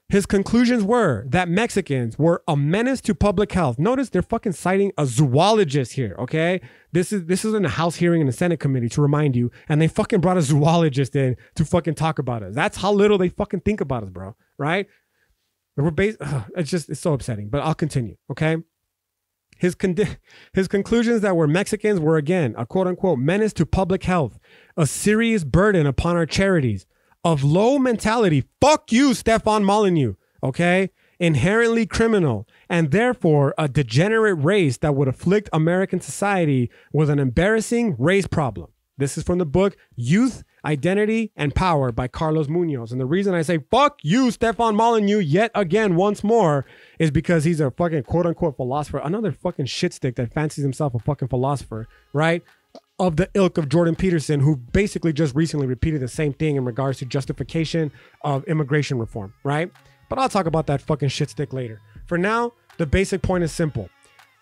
[0.09, 3.77] His conclusions were that Mexicans were a menace to public health.
[3.77, 6.61] Notice they're fucking citing a zoologist here, okay?
[6.93, 9.51] This is this is in a House hearing in the Senate committee to remind you,
[9.69, 12.55] and they fucking brought a zoologist in to fucking talk about us.
[12.55, 14.37] That's how little they fucking think about us, bro.
[14.59, 14.87] Right?
[15.77, 16.19] We're based.
[16.57, 17.49] It's just it's so upsetting.
[17.49, 18.59] But I'll continue, okay?
[19.59, 19.97] His, con-
[20.53, 24.39] his conclusions that we're Mexicans were again a quote unquote menace to public health,
[24.77, 26.87] a serious burden upon our charities,
[27.27, 28.45] of low mentality.
[28.61, 30.15] Fuck you, Stefan Molyneux.
[30.45, 30.91] Okay?
[31.19, 37.97] Inherently criminal, and therefore a degenerate race that would afflict American society with an embarrassing
[37.99, 38.69] race problem.
[38.97, 42.93] This is from the book Youth Identity and Power by Carlos Munoz.
[42.93, 46.65] And the reason I say fuck you, Stefan Molyneux, yet again, once more,
[47.01, 51.01] is because he's a fucking quote unquote philosopher, another fucking shitstick that fancies himself a
[51.01, 52.45] fucking philosopher, right?
[52.99, 56.65] Of the ilk of Jordan Peterson, who basically just recently repeated the same thing in
[56.65, 57.93] regards to justification
[58.23, 59.71] of immigration reform, right?
[60.09, 61.83] But I'll talk about that fucking shitstick later.
[62.07, 63.91] For now, the basic point is simple.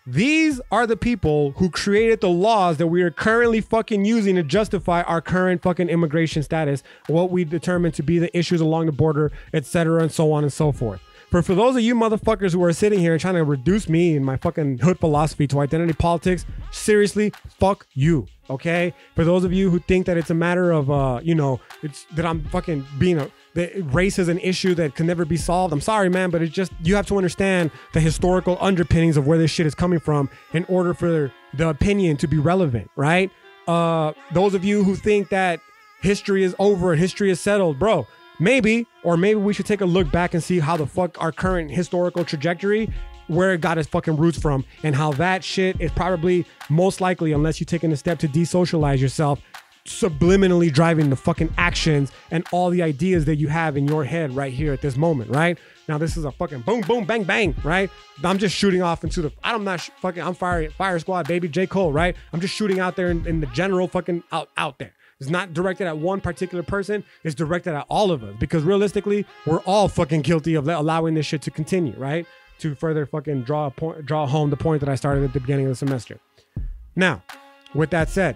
[0.07, 4.43] These are the people who created the laws that we are currently fucking using to
[4.43, 8.93] justify our current fucking immigration status, what we determine to be the issues along the
[8.93, 11.01] border, etc., and so on and so forth.
[11.35, 14.25] For for those of you motherfuckers who are sitting here trying to reduce me and
[14.25, 18.27] my fucking hood philosophy to identity politics, seriously, fuck you.
[18.49, 18.93] Okay?
[19.15, 22.05] For those of you who think that it's a matter of uh, you know, it's
[22.13, 25.73] that I'm fucking being a that race is an issue that can never be solved.
[25.73, 29.37] I'm sorry, man, but it's just you have to understand the historical underpinnings of where
[29.37, 33.29] this shit is coming from in order for the opinion to be relevant, right?
[33.67, 35.59] Uh, those of you who think that
[35.99, 38.07] history is over and history is settled, bro,
[38.39, 41.31] maybe, or maybe we should take a look back and see how the fuck our
[41.31, 42.89] current historical trajectory
[43.27, 47.31] where it got its fucking roots from and how that shit is probably most likely
[47.31, 49.41] unless you're taking a step to desocialize yourself
[49.85, 54.35] subliminally driving the fucking actions and all the ideas that you have in your head
[54.35, 55.59] right here at this moment, right?
[55.87, 57.89] Now this is a fucking boom, boom, bang, bang, right?
[58.23, 59.31] I'm just shooting off into the.
[59.43, 60.23] I'm not sh- fucking.
[60.23, 62.15] I'm fire, fire squad, baby, J Cole, right?
[62.33, 64.93] I'm just shooting out there in, in the general fucking out, out there.
[65.19, 67.03] It's not directed at one particular person.
[67.23, 71.25] It's directed at all of us because realistically, we're all fucking guilty of allowing this
[71.25, 72.25] shit to continue, right?
[72.59, 75.39] To further fucking draw a point, draw home the point that I started at the
[75.39, 76.19] beginning of the semester.
[76.95, 77.23] Now,
[77.73, 78.35] with that said,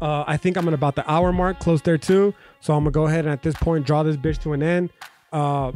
[0.00, 2.32] uh, I think I'm at about the hour mark, close there too.
[2.60, 4.90] So I'm gonna go ahead and at this point draw this bitch to an end.
[5.32, 5.72] Uh,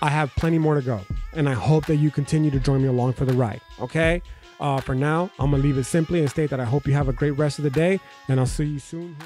[0.00, 1.00] I have plenty more to go,
[1.32, 3.60] and I hope that you continue to join me along for the ride.
[3.80, 4.22] Okay.
[4.60, 6.94] Uh, for now, I'm going to leave it simply and state that I hope you
[6.94, 9.16] have a great rest of the day, and I'll see you soon.